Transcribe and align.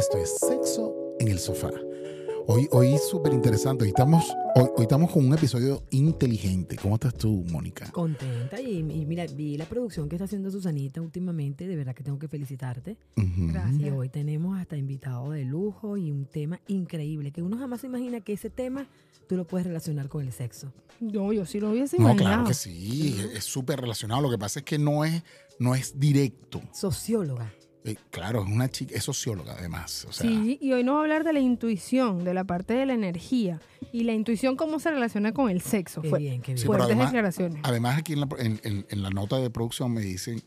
esto 0.00 0.18
es 0.18 0.36
Sexo 0.38 0.94
en 1.18 1.28
el 1.28 1.38
Sofá. 1.38 1.70
Hoy, 2.46 2.66
hoy 2.72 2.96
súper 3.10 3.32
interesante. 3.32 3.84
Hoy 3.84 3.90
estamos, 3.90 4.24
hoy, 4.56 4.64
hoy 4.76 4.82
estamos 4.82 5.10
con 5.12 5.24
un 5.26 5.34
episodio 5.34 5.84
inteligente. 5.90 6.76
¿Cómo 6.76 6.94
estás 6.96 7.14
tú, 7.14 7.44
Mónica? 7.50 7.90
Contenta 7.92 8.60
y, 8.60 8.78
y 8.78 9.06
mira, 9.06 9.26
vi 9.26 9.56
la 9.56 9.66
producción 9.66 10.08
que 10.08 10.16
está 10.16 10.24
haciendo 10.24 10.50
Susanita 10.50 11.00
últimamente, 11.00 11.68
de 11.68 11.76
verdad 11.76 11.94
que 11.94 12.02
tengo 12.02 12.18
que 12.18 12.28
felicitarte. 12.28 12.96
Ujú. 13.16 13.52
Y 13.78 13.90
hoy 13.90 14.08
tenemos 14.08 14.58
hasta 14.58 14.76
invitado 14.76 15.30
de 15.30 15.44
lujo 15.44 15.96
y 15.96 16.10
un 16.10 16.24
tema 16.26 16.60
increíble, 16.66 17.30
que 17.30 17.42
uno 17.42 17.56
jamás 17.58 17.82
se 17.82 17.86
imagina 17.86 18.20
que 18.20 18.32
ese 18.32 18.50
tema 18.50 18.86
tú 19.28 19.36
lo 19.36 19.46
puedes 19.46 19.66
relacionar 19.66 20.08
con 20.08 20.24
el 20.26 20.32
sexo. 20.32 20.72
No, 20.98 21.32
yo 21.32 21.46
sí 21.46 21.60
lo 21.60 21.70
hubiese 21.70 21.98
No, 21.98 22.04
imaginado. 22.10 22.28
claro 22.36 22.48
que 22.48 22.54
sí. 22.54 23.16
Es- 23.18 23.36
Es 23.38 23.44
súper 23.44 23.80
relacionado. 23.80 24.22
Lo 24.22 24.30
que 24.30 24.38
pasa 24.38 24.58
es 24.60 24.64
que 24.64 24.78
no 24.78 25.04
es, 25.04 25.22
no 25.58 25.74
es 25.74 26.00
directo. 26.00 26.60
Socióloga. 26.72 27.52
Eh, 27.84 27.96
claro, 28.10 28.42
es 28.44 28.50
una 28.50 28.68
chica, 28.68 28.94
es 28.94 29.04
socióloga 29.04 29.54
además. 29.58 30.04
O 30.08 30.12
sea, 30.12 30.28
Sí, 30.28 30.58
y 30.60 30.72
hoy 30.72 30.84
nos 30.84 30.96
va 30.96 30.98
a 30.98 31.02
hablar 31.02 31.24
de 31.24 31.32
la 31.32 31.40
intuición, 31.40 32.24
de 32.24 32.34
la 32.34 32.44
parte 32.44 32.74
de 32.74 32.84
la 32.86 32.92
energía. 32.92 33.60
Y 33.92 34.02
la 34.04 34.12
intuición, 34.12 34.56
cómo 34.56 34.78
se 34.80 34.90
relaciona 34.90 35.32
con 35.32 35.48
el 35.50 35.62
sexo. 35.62 36.02
Qué 36.02 36.10
bien, 36.10 36.42
qué 36.42 36.52
bien. 36.52 36.58
Sí, 36.58 36.66
Fuertes 36.66 36.86
además- 36.86 37.06
declaraciones. 37.06 37.60
Además, 37.62 37.98
aquí 37.98 38.12
en 38.12 38.20
la, 38.20 38.28
en- 38.38 38.60
en- 38.64 38.86
en 38.88 39.02
la 39.02 39.10
nota 39.10 39.38
de 39.38 39.48
producción 39.50 39.92
me 39.92 40.02
dicen 40.02 40.42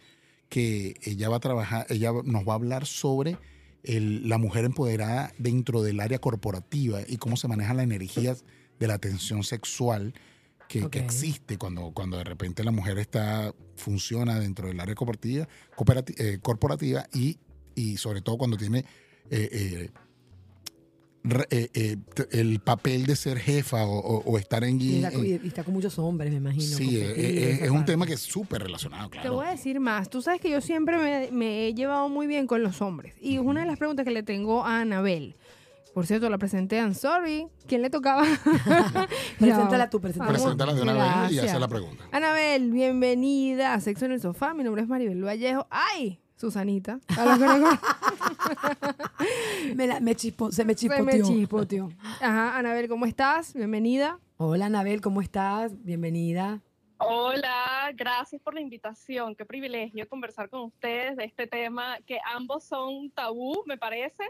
que 0.50 0.96
ella 1.04 1.30
va 1.30 1.38
a 1.38 1.40
trabajar, 1.40 1.88
ella 1.90 2.12
nos 2.24 2.48
va 2.48 2.54
a 2.54 2.56
hablar 2.56 2.86
sobre 2.86 3.38
el- 3.84 4.30
la 4.30 4.38
mujer 4.38 4.66
empoderada 4.66 5.32
dentro 5.40 5.82
del 5.82 6.00
área 6.00 6.20
corporativa 6.20 7.00
y 7.08 7.18
cómo 7.18 7.36
se 7.36 7.48
maneja 7.48 7.74
la 7.74 7.84
energía 7.84 8.36
de 8.80 8.88
la 8.88 9.00
tensión 9.00 9.44
sexual 9.44 10.14
que, 10.68 10.88
existe 11.00 11.58
cuando, 11.58 11.92
cuando 11.92 12.18
de 12.18 12.24
repente 12.24 12.64
la 12.64 12.72
mujer 12.72 12.98
está 12.98 13.54
funciona 13.76 14.40
dentro 14.40 14.68
del 14.68 14.80
área 14.80 14.96
corporativa, 14.96 15.48
cooperati- 15.76 16.16
eh, 16.18 16.40
corporativa 16.42 17.06
y, 17.14 17.38
y 17.76 17.98
sobre 17.98 18.22
todo 18.22 18.38
cuando 18.38 18.58
tiene 18.58 18.86
eh, 19.30 19.90
eh, 19.90 19.90
el 22.32 22.60
papel 22.60 23.06
de 23.06 23.16
ser 23.16 23.40
jefa 23.40 23.86
o, 23.86 23.98
o- 23.98 24.24
o 24.26 24.38
estar 24.38 24.64
en, 24.66 24.82
Y 24.82 24.96
está, 24.96 25.12
en- 25.18 25.26
y 25.26 25.48
está 25.48 25.64
con 25.64 25.74
muchos 25.74 25.98
hombres, 25.98 26.32
me 26.32 26.38
imagino. 26.38 26.64
Sí, 26.78 27.00
es 27.00 27.70
un 27.70 27.86
tema 27.86 28.06
que 28.06 28.14
es 28.14 28.20
súper 28.20 28.62
relacionado, 28.64 29.10
Te 29.10 29.20
claro. 29.20 29.36
voy 29.36 29.48
a 29.48 29.52
decir 29.52 29.80
más. 29.80 30.10
Tú 30.10 30.22
sabes 30.22 30.42
que 30.42 30.50
yo 30.50 30.60
siempre 30.60 30.98
me, 30.98 31.32
me 31.32 31.68
he 31.68 31.74
llevado 31.74 32.10
muy 32.10 32.28
bien 32.28 32.46
con 32.46 32.62
los 32.62 32.82
hombres. 32.82 33.16
Y 33.22 33.38
una 33.38 33.62
de 33.62 33.68
las 33.68 33.78
preguntas 33.80 34.04
que 34.04 34.12
le 34.12 34.24
tengo 34.24 34.66
a 34.66 34.82
Anabel. 34.82 35.36
Por 35.94 36.08
cierto, 36.08 36.28
la 36.30 36.38
presenté 36.40 36.78
I'm 36.78 36.96
sorry. 36.96 37.48
¿Quién 37.68 37.84
le 37.84 37.90
tocaba? 37.92 38.24
Preséntala 39.40 39.90
tú, 39.90 40.02
preséntala. 40.02 40.32
Preséntala 40.32 40.74
de 40.74 40.82
una 40.82 40.94
vez 41.24 41.32
y 41.34 41.40
hacer 41.40 41.60
la 41.60 41.68
pregunta. 41.68 42.04
Anabel, 42.12 42.72
bienvenida 42.72 43.74
a 43.76 43.80
Sexo 43.80 44.06
en 44.06 44.14
el 44.14 44.22
Sofá. 44.22 44.54
Mi 44.56 44.64
nombre 44.64 44.82
es 44.82 44.88
Maribel 44.88 45.24
Vallejo. 45.24 45.68
¡Ay! 45.70 46.20
Susanita. 46.36 47.00
A 47.18 47.26
los 47.26 47.38
que 47.38 47.46
Me 49.76 49.86
la- 49.88 50.00
me 50.00 50.16
chispo- 50.16 50.52
se 50.52 50.66
me 50.66 50.74
Se 50.76 50.90
me 50.90 50.96
chispoteó. 51.14 51.28
chispoteó. 51.28 51.90
Ajá, 52.20 52.58
Anabel, 52.58 52.88
¿cómo 52.90 53.06
estás? 53.06 53.54
Bienvenida. 53.54 54.20
Hola, 54.38 54.66
Anabel, 54.66 55.00
¿cómo 55.00 55.22
estás? 55.22 55.72
Bienvenida. 55.84 56.60
Hola, 56.98 57.92
gracias 57.96 58.42
por 58.42 58.56
la 58.56 58.62
invitación. 58.62 59.36
Qué 59.36 59.46
privilegio 59.46 60.08
conversar 60.10 60.50
con 60.50 60.62
ustedes 60.62 61.16
de 61.18 61.26
este 61.26 61.46
tema 61.48 61.98
que 62.08 62.18
ambos 62.36 62.64
son 62.64 63.12
tabú, 63.12 63.62
me 63.68 63.78
parece, 63.78 64.24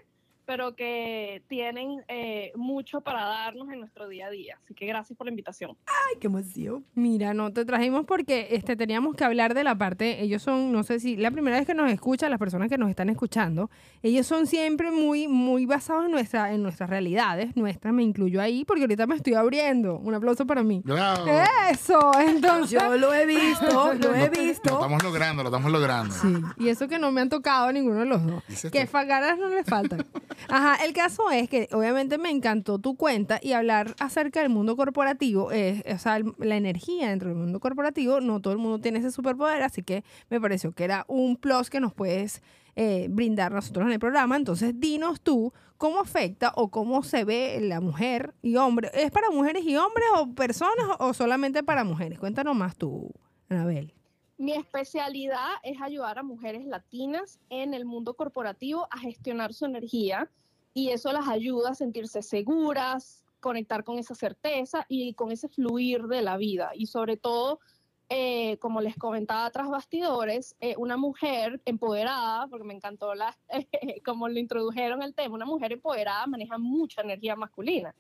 pero 0.46 0.76
que 0.76 1.44
tienen 1.48 2.04
eh, 2.08 2.52
mucho 2.56 3.02
para 3.02 3.26
darnos 3.26 3.70
en 3.72 3.80
nuestro 3.80 4.08
día 4.08 4.28
a 4.28 4.30
día. 4.30 4.58
Así 4.64 4.74
que 4.74 4.86
gracias 4.86 5.18
por 5.18 5.26
la 5.28 5.32
invitación. 5.32 5.78
Ay, 5.86 6.20
qué 6.20 6.28
emoción. 6.28 6.86
Mira, 6.96 7.34
no 7.34 7.52
te 7.52 7.66
trajimos 7.66 8.06
porque 8.06 8.50
este, 8.52 8.76
teníamos 8.76 9.16
que 9.16 9.24
hablar 9.24 9.54
de 9.54 9.64
la 9.64 9.76
parte, 9.76 10.22
ellos 10.22 10.42
son, 10.42 10.72
no 10.72 10.84
sé 10.84 11.00
si 11.00 11.16
la 11.16 11.32
primera 11.32 11.58
vez 11.58 11.66
que 11.66 11.74
nos 11.74 11.92
escuchan, 11.92 12.30
las 12.30 12.40
personas 12.40 12.70
que 12.70 12.78
nos 12.78 12.90
están 12.90 13.10
escuchando, 13.10 13.70
ellos 14.02 14.28
son 14.28 14.48
siempre 14.48 14.92
muy, 14.92 15.28
muy 15.28 15.66
basados 15.66 16.06
en, 16.06 16.12
nuestra, 16.12 16.54
en 16.54 16.62
nuestras 16.64 16.90
realidades, 16.90 17.56
nuestras, 17.56 17.94
me 17.94 18.04
incluyo 18.04 18.42
ahí, 18.42 18.66
porque 18.66 18.82
ahorita 18.82 19.08
me 19.08 19.16
estoy 19.16 19.34
abriendo. 19.34 19.98
Un 19.98 20.14
aplauso 20.14 20.46
para 20.46 20.64
mí. 20.64 20.82
Bravo. 20.84 21.26
Eso, 21.72 22.12
entonces... 22.20 22.82
Yo 22.82 22.98
lo 22.98 23.14
he 23.14 23.26
visto, 23.26 23.94
lo 24.00 24.14
he 24.16 24.26
Lo 24.26 24.32
visto. 24.32 24.74
estamos 24.74 25.04
logrando, 25.04 25.44
lo 25.44 25.50
estamos 25.50 25.72
logrando. 25.72 26.14
Sí, 26.14 26.34
y 26.58 26.70
eso 26.70 26.88
que 26.88 27.00
no 27.00 27.12
me 27.12 27.22
han 27.22 27.30
tocado 27.30 27.68
a 27.68 27.72
ninguno 27.74 28.00
de 28.00 28.06
los 28.06 28.26
dos. 28.26 28.44
Que 28.72 28.88
fagaras 28.88 29.38
no 29.38 29.50
le 29.50 29.64
faltan. 29.64 30.06
Ajá, 30.50 30.84
el 30.84 30.94
caso 30.94 31.30
es 31.32 31.50
que 31.50 31.68
obviamente 31.72 32.18
me 32.18 32.30
encantó 32.30 32.80
tu 32.80 32.96
cuenta 32.96 33.40
y 33.42 33.54
hablar 33.54 33.96
acerca 34.00 34.42
del 34.42 34.50
mundo 34.50 34.76
corporativo, 34.76 35.52
es, 35.52 35.84
o 35.86 35.98
sea, 35.98 36.20
la 36.38 36.56
energía 36.56 37.10
dentro 37.10 37.30
del 37.30 37.38
mundo 37.38 37.60
corporativo, 37.60 38.22
no 38.22 38.42
todo 38.42 38.54
el 38.54 38.60
mundo 38.60 38.80
tiene 38.80 39.00
ese 39.00 39.12
superpoder, 39.12 39.64
así 39.64 39.84
que 39.84 40.04
me 40.30 40.40
pareció 40.40 40.72
que 40.72 40.84
era 40.84 41.06
un 41.08 41.38
plus 41.38 41.70
que 41.70 41.80
nos 41.80 41.94
puedes 41.94 42.42
eh, 42.76 43.08
brindar 43.10 43.52
nosotros 43.52 43.86
en 43.86 43.94
el 43.94 44.00
programa. 44.00 44.36
Entonces, 44.36 44.80
dinos 44.80 45.22
tú 45.22 45.54
cómo 45.78 46.00
afecta 46.00 46.52
o 46.56 46.72
cómo 46.72 47.04
se 47.04 47.24
ve 47.24 47.60
la 47.62 47.82
mujer 47.82 48.34
y 48.42 48.56
hombre. 48.56 48.90
¿Es 48.94 49.12
para 49.12 49.30
mujeres 49.30 49.64
y 49.66 49.76
hombres 49.76 50.08
o 50.16 50.34
personas 50.34 50.88
o 51.00 51.14
solamente 51.14 51.62
para 51.62 51.84
mujeres? 51.84 52.20
Cuéntanos 52.20 52.56
más 52.56 52.76
tú, 52.76 53.12
Anabel. 53.50 53.94
Mi 54.38 54.54
especialidad 54.54 55.52
es 55.64 55.82
ayudar 55.82 56.20
a 56.20 56.24
mujeres 56.24 56.66
latinas 56.66 57.40
en 57.50 57.74
el 57.74 57.86
mundo 57.86 58.16
corporativo 58.16 58.88
a 58.90 58.98
gestionar 58.98 59.54
su 59.54 59.66
energía 59.66 60.30
y 60.74 60.90
eso 60.90 61.14
las 61.14 61.28
ayuda 61.28 61.72
a 61.72 61.76
sentirse 61.76 62.22
seguras, 62.24 63.24
conectar 63.40 63.84
con 63.84 64.00
esa 64.00 64.16
certeza 64.16 64.86
y 64.90 65.14
con 65.14 65.32
ese 65.32 65.50
fluir 65.50 66.04
de 66.04 66.24
la 66.24 66.38
vida. 66.38 66.72
Y 66.74 66.88
sobre 66.88 67.16
todo, 67.16 67.60
eh, 68.10 68.58
como 68.58 68.82
les 68.82 68.96
comentaba 68.98 69.50
tras 69.52 69.70
bastidores, 69.70 70.56
eh, 70.62 70.76
una 70.78 70.98
mujer 70.98 71.62
empoderada, 71.66 72.48
porque 72.48 72.66
me 72.66 72.74
encantó 72.74 73.14
la, 73.14 73.38
como 74.06 74.28
lo 74.30 74.40
introdujeron 74.40 75.04
el 75.04 75.14
tema, 75.14 75.36
una 75.36 75.46
mujer 75.46 75.74
empoderada 75.74 76.26
maneja 76.26 76.58
mucha 76.58 77.02
energía 77.02 77.36
masculina. 77.36 77.94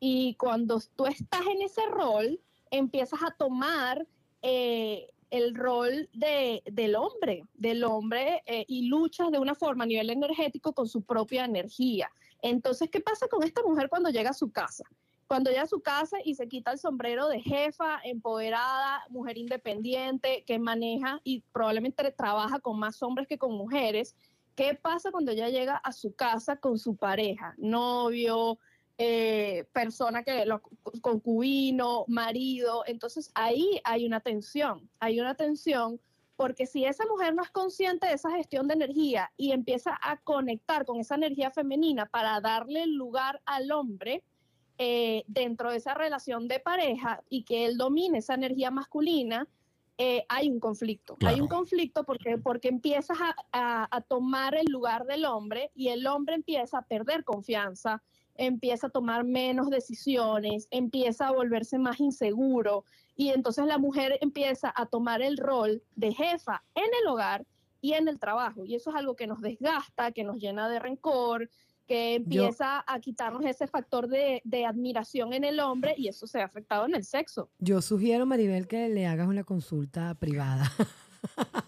Y 0.00 0.34
cuando 0.34 0.80
tú 0.96 1.06
estás 1.06 1.42
en 1.46 1.62
ese 1.62 1.86
rol, 1.86 2.40
empiezas 2.70 3.20
a 3.22 3.30
tomar 3.30 4.06
eh, 4.42 5.10
el 5.30 5.54
rol 5.54 6.08
de, 6.12 6.62
del 6.66 6.96
hombre, 6.96 7.44
del 7.54 7.84
hombre, 7.84 8.42
eh, 8.46 8.64
y 8.68 8.88
luchas 8.88 9.30
de 9.30 9.38
una 9.38 9.54
forma 9.54 9.84
a 9.84 9.86
nivel 9.86 10.10
energético 10.10 10.72
con 10.72 10.88
su 10.88 11.02
propia 11.02 11.44
energía. 11.44 12.10
Entonces, 12.42 12.88
¿qué 12.90 13.00
pasa 13.00 13.28
con 13.28 13.42
esta 13.42 13.62
mujer 13.62 13.88
cuando 13.88 14.10
llega 14.10 14.30
a 14.30 14.34
su 14.34 14.50
casa? 14.50 14.84
Cuando 15.26 15.50
llega 15.50 15.62
a 15.62 15.66
su 15.66 15.80
casa 15.80 16.16
y 16.24 16.34
se 16.34 16.48
quita 16.48 16.72
el 16.72 16.78
sombrero 16.78 17.28
de 17.28 17.40
jefa, 17.40 18.00
empoderada, 18.02 19.04
mujer 19.10 19.36
independiente, 19.36 20.44
que 20.46 20.58
maneja 20.58 21.20
y 21.22 21.40
probablemente 21.52 22.10
trabaja 22.12 22.60
con 22.60 22.78
más 22.78 23.02
hombres 23.02 23.28
que 23.28 23.36
con 23.36 23.52
mujeres, 23.52 24.16
¿qué 24.54 24.74
pasa 24.74 25.10
cuando 25.10 25.32
ella 25.32 25.50
llega 25.50 25.76
a 25.76 25.92
su 25.92 26.14
casa 26.14 26.56
con 26.56 26.78
su 26.78 26.96
pareja, 26.96 27.54
novio, 27.58 28.58
eh, 28.98 29.64
persona 29.72 30.22
que 30.24 30.44
lo, 30.44 30.60
concubino, 31.00 32.04
marido. 32.08 32.82
Entonces 32.86 33.30
ahí 33.34 33.80
hay 33.84 34.04
una 34.06 34.20
tensión, 34.20 34.88
hay 35.00 35.20
una 35.20 35.34
tensión 35.34 36.00
porque 36.36 36.66
si 36.66 36.84
esa 36.84 37.04
mujer 37.06 37.34
no 37.34 37.42
es 37.42 37.50
consciente 37.50 38.06
de 38.06 38.12
esa 38.14 38.30
gestión 38.30 38.68
de 38.68 38.74
energía 38.74 39.32
y 39.36 39.50
empieza 39.52 39.98
a 40.00 40.18
conectar 40.18 40.84
con 40.84 41.00
esa 41.00 41.16
energía 41.16 41.50
femenina 41.50 42.06
para 42.06 42.40
darle 42.40 42.86
lugar 42.86 43.40
al 43.44 43.72
hombre 43.72 44.22
eh, 44.78 45.24
dentro 45.26 45.72
de 45.72 45.78
esa 45.78 45.94
relación 45.94 46.46
de 46.46 46.60
pareja 46.60 47.22
y 47.28 47.42
que 47.42 47.64
él 47.64 47.76
domine 47.76 48.18
esa 48.18 48.34
energía 48.34 48.70
masculina, 48.70 49.48
eh, 50.00 50.24
hay 50.28 50.48
un 50.48 50.60
conflicto. 50.60 51.16
Hay 51.26 51.40
un 51.40 51.48
conflicto 51.48 52.04
porque, 52.04 52.38
porque 52.38 52.68
empiezas 52.68 53.18
a, 53.20 53.34
a- 53.50 53.88
a 53.90 54.00
tomar 54.00 54.54
el 54.54 54.66
lugar 54.70 55.06
del 55.06 55.24
hombre 55.24 55.72
y 55.74 55.88
el 55.88 56.06
hombre 56.06 56.36
empieza 56.36 56.78
a 56.78 56.82
perder 56.82 57.24
confianza, 57.24 58.00
empieza 58.38 58.86
a 58.86 58.90
tomar 58.90 59.24
menos 59.24 59.68
decisiones, 59.68 60.68
empieza 60.70 61.28
a 61.28 61.32
volverse 61.32 61.78
más 61.78 62.00
inseguro 62.00 62.84
y 63.14 63.30
entonces 63.30 63.66
la 63.66 63.78
mujer 63.78 64.16
empieza 64.22 64.72
a 64.74 64.86
tomar 64.86 65.20
el 65.20 65.36
rol 65.36 65.82
de 65.96 66.14
jefa 66.14 66.62
en 66.74 66.88
el 67.02 67.08
hogar 67.08 67.44
y 67.80 67.92
en 67.92 68.08
el 68.08 68.18
trabajo. 68.18 68.64
Y 68.64 68.76
eso 68.76 68.90
es 68.90 68.96
algo 68.96 69.16
que 69.16 69.26
nos 69.26 69.40
desgasta, 69.40 70.12
que 70.12 70.24
nos 70.24 70.38
llena 70.38 70.68
de 70.68 70.78
rencor, 70.78 71.50
que 71.86 72.14
empieza 72.14 72.84
a 72.86 73.00
quitarnos 73.00 73.44
ese 73.44 73.66
factor 73.66 74.08
de, 74.08 74.40
de 74.44 74.66
admiración 74.66 75.32
en 75.32 75.44
el 75.44 75.58
hombre 75.58 75.94
y 75.96 76.08
eso 76.08 76.26
se 76.26 76.40
ha 76.40 76.44
afectado 76.44 76.86
en 76.86 76.94
el 76.94 77.04
sexo. 77.04 77.50
Yo 77.58 77.82
sugiero, 77.82 78.24
Maribel, 78.24 78.68
que 78.68 78.88
le 78.88 79.06
hagas 79.06 79.26
una 79.26 79.42
consulta 79.42 80.14
privada. 80.14 80.70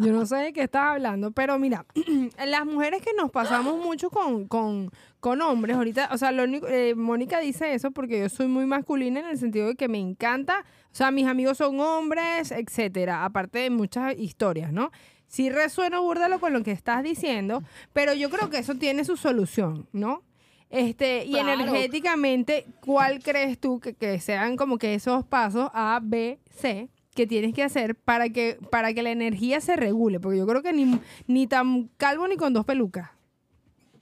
Yo 0.00 0.12
no 0.12 0.24
sé 0.26 0.36
de 0.36 0.52
qué 0.52 0.62
estás 0.62 0.82
hablando, 0.84 1.30
pero 1.32 1.58
mira, 1.58 1.84
las 2.46 2.64
mujeres 2.66 3.02
que 3.02 3.10
nos 3.16 3.30
pasamos 3.30 3.84
mucho 3.84 4.10
con, 4.10 4.46
con, 4.48 4.90
con 5.20 5.42
hombres, 5.42 5.76
ahorita, 5.76 6.08
o 6.12 6.18
sea, 6.18 6.32
lo 6.32 6.44
único, 6.44 6.66
eh, 6.68 6.94
Mónica 6.94 7.38
dice 7.40 7.74
eso 7.74 7.90
porque 7.90 8.20
yo 8.20 8.28
soy 8.28 8.46
muy 8.46 8.66
masculina 8.66 9.20
en 9.20 9.26
el 9.26 9.38
sentido 9.38 9.68
de 9.68 9.74
que 9.76 9.88
me 9.88 9.98
encanta, 9.98 10.64
o 10.84 10.94
sea, 10.94 11.10
mis 11.10 11.26
amigos 11.26 11.58
son 11.58 11.78
hombres, 11.80 12.50
etcétera, 12.50 13.24
aparte 13.24 13.58
de 13.60 13.70
muchas 13.70 14.16
historias, 14.18 14.72
¿no? 14.72 14.90
Sí 15.26 15.48
resueno 15.50 16.02
búrdalo 16.02 16.40
con 16.40 16.52
lo 16.52 16.62
que 16.62 16.72
estás 16.72 17.02
diciendo, 17.02 17.62
pero 17.92 18.14
yo 18.14 18.30
creo 18.30 18.50
que 18.50 18.58
eso 18.58 18.74
tiene 18.76 19.04
su 19.04 19.16
solución, 19.16 19.86
¿no? 19.92 20.22
Este, 20.70 21.24
y 21.24 21.32
Claro. 21.32 21.50
energéticamente, 21.50 22.66
¿cuál 22.80 23.22
crees 23.22 23.58
tú 23.58 23.80
que, 23.80 23.94
que 23.94 24.18
sean 24.20 24.56
como 24.56 24.78
que 24.78 24.94
esos 24.94 25.24
pasos 25.24 25.68
A, 25.74 26.00
B, 26.02 26.38
C 26.50 26.88
que 27.14 27.26
tienes 27.26 27.54
que 27.54 27.62
hacer 27.62 27.96
para 27.96 28.28
que, 28.28 28.58
para 28.70 28.94
que 28.94 29.02
la 29.02 29.10
energía 29.10 29.60
se 29.60 29.76
regule? 29.76 30.20
Porque 30.20 30.38
yo 30.38 30.46
creo 30.46 30.62
que 30.62 30.72
ni, 30.72 30.98
ni 31.26 31.46
tan 31.46 31.88
calvo 31.96 32.28
ni 32.28 32.36
con 32.36 32.52
dos 32.52 32.64
pelucas. 32.64 33.10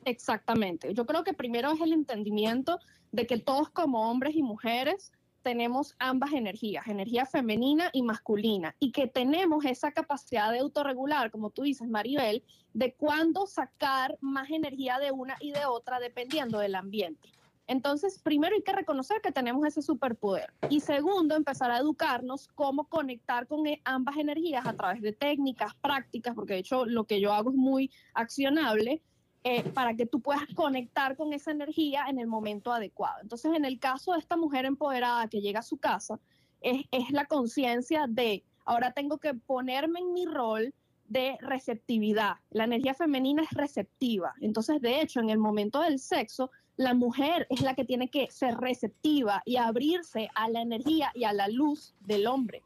Exactamente. 0.04 0.94
Yo 0.94 1.06
creo 1.06 1.24
que 1.24 1.34
primero 1.34 1.70
es 1.72 1.80
el 1.80 1.92
entendimiento 1.92 2.78
de 3.12 3.26
que 3.26 3.38
todos 3.38 3.70
como 3.70 4.10
hombres 4.10 4.34
y 4.36 4.42
mujeres 4.42 5.12
tenemos 5.42 5.94
ambas 5.98 6.32
energías, 6.32 6.86
energía 6.88 7.24
femenina 7.24 7.90
y 7.92 8.02
masculina, 8.02 8.74
y 8.80 8.92
que 8.92 9.06
tenemos 9.06 9.64
esa 9.64 9.92
capacidad 9.92 10.52
de 10.52 10.58
autorregular, 10.58 11.30
como 11.30 11.50
tú 11.50 11.62
dices, 11.62 11.88
Maribel, 11.88 12.42
de 12.74 12.92
cuándo 12.94 13.46
sacar 13.46 14.18
más 14.20 14.50
energía 14.50 14.98
de 14.98 15.10
una 15.10 15.36
y 15.40 15.52
de 15.52 15.64
otra 15.64 16.00
dependiendo 16.00 16.58
del 16.58 16.74
ambiente. 16.74 17.30
Entonces, 17.68 18.18
primero 18.18 18.56
hay 18.56 18.62
que 18.62 18.72
reconocer 18.72 19.20
que 19.20 19.30
tenemos 19.30 19.64
ese 19.66 19.82
superpoder. 19.82 20.52
Y 20.70 20.80
segundo, 20.80 21.36
empezar 21.36 21.70
a 21.70 21.78
educarnos 21.78 22.48
cómo 22.54 22.88
conectar 22.88 23.46
con 23.46 23.66
e, 23.66 23.82
ambas 23.84 24.16
energías 24.16 24.66
a 24.66 24.72
través 24.72 25.02
de 25.02 25.12
técnicas, 25.12 25.74
prácticas, 25.74 26.34
porque 26.34 26.54
de 26.54 26.60
hecho 26.60 26.86
lo 26.86 27.04
que 27.04 27.20
yo 27.20 27.32
hago 27.32 27.50
es 27.50 27.56
muy 27.56 27.90
accionable, 28.14 29.02
eh, 29.44 29.62
para 29.70 29.94
que 29.94 30.06
tú 30.06 30.20
puedas 30.20 30.46
conectar 30.54 31.14
con 31.14 31.32
esa 31.34 31.50
energía 31.50 32.06
en 32.08 32.18
el 32.18 32.26
momento 32.26 32.72
adecuado. 32.72 33.20
Entonces, 33.20 33.52
en 33.54 33.66
el 33.66 33.78
caso 33.78 34.12
de 34.12 34.18
esta 34.18 34.36
mujer 34.36 34.64
empoderada 34.64 35.28
que 35.28 35.40
llega 35.40 35.60
a 35.60 35.62
su 35.62 35.76
casa, 35.76 36.18
es, 36.62 36.86
es 36.90 37.10
la 37.10 37.26
conciencia 37.26 38.06
de, 38.08 38.44
ahora 38.64 38.92
tengo 38.92 39.18
que 39.18 39.34
ponerme 39.34 40.00
en 40.00 40.12
mi 40.14 40.24
rol 40.24 40.74
de 41.06 41.36
receptividad. 41.40 42.36
La 42.50 42.64
energía 42.64 42.94
femenina 42.94 43.42
es 43.42 43.50
receptiva. 43.50 44.34
Entonces, 44.40 44.80
de 44.80 45.02
hecho, 45.02 45.20
en 45.20 45.30
el 45.30 45.38
momento 45.38 45.80
del 45.80 45.98
sexo, 45.98 46.50
la 46.78 46.94
mujer 46.94 47.46
es 47.50 47.60
la 47.60 47.74
que 47.74 47.84
tiene 47.84 48.08
que 48.08 48.30
ser 48.30 48.56
receptiva 48.56 49.42
y 49.44 49.56
abrirse 49.56 50.30
a 50.34 50.48
la 50.48 50.62
energía 50.62 51.10
y 51.12 51.24
a 51.24 51.32
la 51.32 51.48
luz 51.48 51.92
del 52.00 52.28
hombre. 52.28 52.62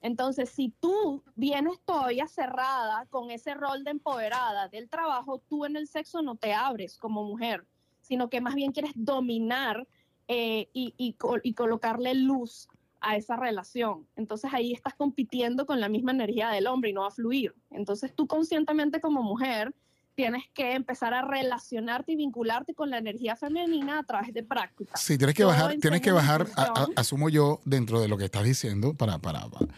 Entonces, 0.00 0.48
si 0.48 0.72
tú 0.78 1.24
vienes 1.34 1.80
todavía 1.84 2.28
cerrada 2.28 3.06
con 3.10 3.32
ese 3.32 3.54
rol 3.54 3.82
de 3.82 3.90
empoderada 3.90 4.68
del 4.68 4.88
trabajo, 4.88 5.42
tú 5.48 5.64
en 5.64 5.74
el 5.74 5.88
sexo 5.88 6.22
no 6.22 6.36
te 6.36 6.54
abres 6.54 6.98
como 6.98 7.24
mujer, 7.24 7.66
sino 8.00 8.30
que 8.30 8.40
más 8.40 8.54
bien 8.54 8.70
quieres 8.70 8.92
dominar 8.94 9.88
eh, 10.28 10.68
y, 10.72 10.94
y, 10.96 11.16
y, 11.42 11.54
colocarle 11.54 12.14
luz 12.14 12.68
a 13.00 13.16
esa 13.16 13.34
relación. 13.34 14.06
Entonces 14.14 14.54
ahí 14.54 14.72
estás 14.72 14.94
compitiendo 14.94 15.66
con 15.66 15.80
la 15.80 15.88
misma 15.88 16.12
energía 16.12 16.50
del 16.50 16.68
hombre 16.68 16.90
y 16.90 16.92
no 16.92 17.00
va 17.00 17.08
a 17.08 17.10
fluir. 17.10 17.56
Entonces 17.70 18.14
tú 18.14 18.28
conscientemente 18.28 19.00
como 19.00 19.24
mujer 19.24 19.74
tienes 20.18 20.46
que 20.52 20.72
empezar 20.72 21.14
a 21.14 21.22
relacionarte 21.22 22.10
y 22.10 22.16
vincularte 22.16 22.74
con 22.74 22.90
la 22.90 22.98
energía 22.98 23.36
femenina 23.36 24.00
a 24.00 24.02
través 24.02 24.34
de 24.34 24.42
prácticas. 24.42 25.00
Sí, 25.00 25.16
tienes 25.16 25.36
que 25.36 25.44
bajar, 25.44 25.76
tienes 25.76 26.00
que 26.00 26.10
bajar, 26.10 26.48
a, 26.56 26.62
a, 26.62 26.86
asumo 26.96 27.28
yo, 27.28 27.60
dentro 27.64 28.00
de 28.00 28.08
lo 28.08 28.18
que 28.18 28.24
estás 28.24 28.42
diciendo, 28.42 28.94
para, 28.94 29.20
para, 29.20 29.48
para 29.48 29.68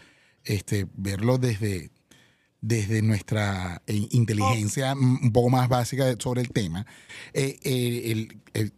este, 0.43 0.87
verlo 0.95 1.37
desde, 1.37 1.91
desde 2.59 3.03
nuestra 3.03 3.83
eh, 3.85 4.07
inteligencia 4.09 4.95
un 4.95 5.31
poco 5.31 5.51
más 5.51 5.69
básica 5.69 6.15
sobre 6.17 6.41
el 6.41 6.49
tema. 6.49 6.87
Eh, 7.33 7.59
eh, 7.61 8.11
el, 8.11 8.41
el, 8.55 8.73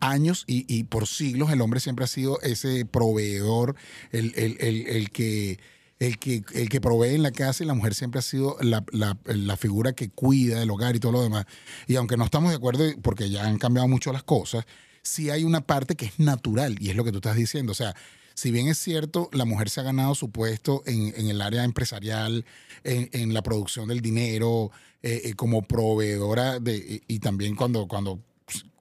años 0.00 0.44
y, 0.46 0.66
y, 0.68 0.84
por 0.84 1.06
siglos 1.06 1.50
el 1.50 1.62
hombre 1.62 1.80
siempre 1.80 2.04
ha 2.04 2.08
sido 2.08 2.42
ese 2.42 2.84
proveedor, 2.84 3.74
el, 4.12 4.34
el 4.36 5.10
que 5.12 5.58
el 5.98 6.18
que, 6.18 6.42
el 6.54 6.68
que 6.68 6.80
provee 6.80 7.14
en 7.14 7.22
la 7.22 7.30
casa 7.30 7.62
y 7.62 7.66
la 7.66 7.74
mujer 7.74 7.94
siempre 7.94 8.18
ha 8.18 8.22
sido 8.22 8.56
la, 8.60 8.84
la, 8.92 9.16
la, 9.24 9.56
figura 9.56 9.92
que 9.92 10.10
cuida 10.10 10.58
del 10.60 10.70
hogar 10.70 10.96
y 10.96 11.00
todo 11.00 11.12
lo 11.12 11.22
demás. 11.22 11.46
Y 11.86 11.96
aunque 11.96 12.16
no 12.16 12.24
estamos 12.24 12.50
de 12.50 12.56
acuerdo, 12.56 12.84
porque 13.02 13.30
ya 13.30 13.46
han 13.46 13.58
cambiado 13.58 13.88
mucho 13.88 14.12
las 14.12 14.24
cosas, 14.24 14.66
sí 15.02 15.30
hay 15.30 15.44
una 15.44 15.60
parte 15.60 15.94
que 15.94 16.06
es 16.06 16.18
natural 16.18 16.76
y 16.80 16.90
es 16.90 16.96
lo 16.96 17.04
que 17.04 17.12
tú 17.12 17.18
estás 17.18 17.36
diciendo. 17.36 17.72
O 17.72 17.74
sea, 17.76 17.94
si 18.34 18.50
bien 18.50 18.66
es 18.68 18.78
cierto, 18.78 19.30
la 19.32 19.44
mujer 19.44 19.70
se 19.70 19.80
ha 19.80 19.84
ganado 19.84 20.14
su 20.14 20.30
puesto 20.30 20.82
en, 20.86 21.14
en 21.16 21.28
el 21.28 21.40
área 21.40 21.62
empresarial, 21.62 22.44
en, 22.82 23.08
en, 23.12 23.32
la 23.32 23.42
producción 23.42 23.88
del 23.88 24.00
dinero, 24.00 24.72
eh, 25.02 25.22
eh, 25.24 25.34
como 25.34 25.62
proveedora 25.62 26.58
de, 26.58 27.02
y 27.06 27.18
también 27.20 27.54
cuando, 27.54 27.86
cuando 27.86 28.20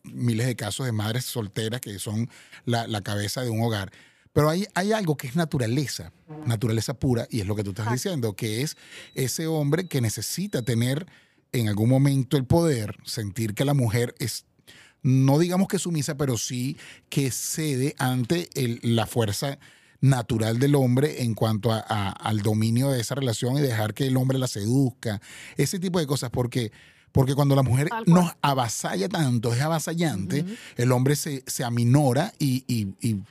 miles 0.04 0.48
de 0.48 0.56
casos 0.56 0.86
de 0.86 0.92
madres 0.92 1.26
solteras 1.26 1.82
que 1.82 2.00
son 2.00 2.30
la, 2.66 2.88
la 2.88 3.02
cabeza 3.02 3.42
de 3.42 3.50
un 3.50 3.62
hogar 3.62 3.92
pero 4.34 4.50
hay, 4.50 4.66
hay 4.74 4.92
algo 4.92 5.16
que 5.16 5.28
es 5.28 5.36
naturaleza, 5.36 6.12
naturaleza 6.46 6.96
pura, 6.96 7.28
y 7.30 7.40
es 7.40 7.48
lo 7.48 7.56
que 7.56 7.64
tú 7.64 7.70
estás 7.70 7.92
diciendo, 7.92 8.36
que 8.36 8.62
es 8.62 8.76
ese 9.14 9.48
hombre 9.48 9.88
que 9.88 10.02
necesita 10.02 10.64
tener 10.64 11.06
en 11.52 11.70
algún 11.70 11.88
momento 11.90 12.36
el 12.36 12.46
poder, 12.46 12.98
sentir 13.06 13.54
que 13.54 13.64
la 13.64 13.76
mujer 13.76 14.16
es, 14.18 14.46
no 15.04 15.38
digamos 15.38 15.68
que 15.68 15.78
sumisa, 15.78 16.18
pero 16.18 16.38
sí 16.38 16.78
que 17.10 17.30
cede 17.30 17.94
ante 18.00 18.50
el, 18.56 18.80
la 18.82 19.06
fuerza 19.06 19.60
natural 20.02 20.58
del 20.60 20.76
hombre 20.76 21.22
en 21.24 21.36
cuanto 21.36 21.72
a, 21.72 21.86
a, 21.88 22.10
al 22.10 22.42
dominio 22.42 22.90
de 22.90 23.00
esa 23.00 23.16
relación 23.16 23.56
y 23.58 23.62
dejar 23.62 23.94
que 23.94 24.08
el 24.08 24.18
hombre 24.18 24.38
la 24.40 24.48
seduzca, 24.48 25.22
ese 25.58 25.80
tipo 25.80 26.00
de 26.00 26.08
cosas, 26.08 26.30
porque... 26.32 26.72
Porque 27.12 27.36
cuando 27.36 27.56
la 27.56 27.62
mujer 27.62 27.90
nos 28.08 28.32
avasalla 28.42 29.08
tanto, 29.08 29.54
es 29.54 29.62
avasallante, 29.62 30.42
uh 30.42 30.46
-huh. 30.46 30.58
el 30.78 30.92
hombre 30.92 31.16
se, 31.16 31.44
se 31.46 31.64
aminora 31.64 32.34
y, 32.40 32.64
y, 32.68 32.88
y 33.08 33.22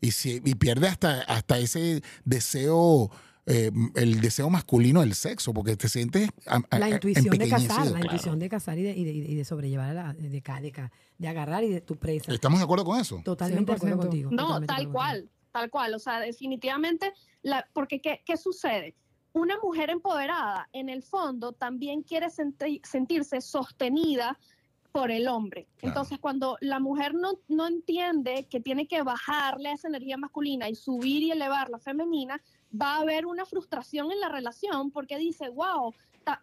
y, 0.00 0.10
si, 0.12 0.40
y 0.44 0.54
pierde 0.54 0.88
hasta, 0.88 1.22
hasta 1.22 1.58
ese 1.58 2.02
deseo. 2.24 3.10
Eh, 3.46 3.72
el 3.96 4.20
deseo 4.20 4.48
masculino 4.48 5.00
del 5.00 5.14
sexo, 5.14 5.52
porque 5.52 5.74
te 5.74 5.88
sientes 5.88 6.28
a, 6.46 6.60
a, 6.70 6.78
la 6.78 6.90
intuición 6.90 7.36
de 7.36 7.48
cazar, 7.48 7.86
la 7.86 7.92
claro. 7.92 8.04
intuición 8.04 8.38
de 8.38 8.48
cazar 8.48 8.78
y 8.78 8.82
de, 8.82 8.92
y 8.92 9.02
de, 9.02 9.10
y 9.12 9.34
de 9.34 9.44
sobrellevar, 9.44 9.92
la, 9.92 10.12
de, 10.12 10.28
de, 10.28 10.90
de, 11.18 11.28
agarrar 11.28 11.64
y 11.64 11.70
de 11.70 11.80
tu 11.80 11.96
presa. 11.96 12.32
¿Estamos 12.32 12.60
de 12.60 12.64
acuerdo 12.64 12.84
con 12.84 13.00
eso? 13.00 13.22
Totalmente 13.24 13.72
de 13.72 13.76
acuerdo 13.76 13.98
contigo. 13.98 14.30
No, 14.30 14.60
tal 14.60 14.92
cual, 14.92 15.28
tal 15.50 15.68
cual. 15.70 15.94
O 15.94 15.98
sea, 15.98 16.20
definitivamente, 16.20 17.12
la, 17.42 17.66
porque 17.72 18.00
¿qué, 18.00 18.22
¿qué 18.24 18.36
sucede? 18.36 18.94
Una 19.32 19.58
mujer 19.60 19.90
empoderada, 19.90 20.68
en 20.72 20.88
el 20.88 21.02
fondo, 21.02 21.52
también 21.52 22.02
quiere 22.02 22.30
senti 22.30 22.80
sentirse 22.84 23.40
sostenida 23.40 24.38
por 24.92 25.10
el 25.10 25.28
hombre. 25.28 25.66
Claro. 25.76 25.88
Entonces, 25.88 26.18
cuando 26.18 26.56
la 26.60 26.80
mujer 26.80 27.14
no, 27.14 27.32
no 27.48 27.66
entiende 27.66 28.46
que 28.50 28.60
tiene 28.60 28.86
que 28.86 29.02
bajarle 29.02 29.72
esa 29.72 29.88
energía 29.88 30.16
masculina 30.16 30.68
y 30.68 30.74
subir 30.74 31.22
y 31.22 31.30
elevar 31.30 31.70
la 31.70 31.78
femenina, 31.78 32.40
va 32.80 32.96
a 32.96 33.00
haber 33.00 33.26
una 33.26 33.44
frustración 33.44 34.12
en 34.12 34.20
la 34.20 34.28
relación 34.28 34.90
porque 34.90 35.18
dice, 35.18 35.48
wow, 35.48 35.94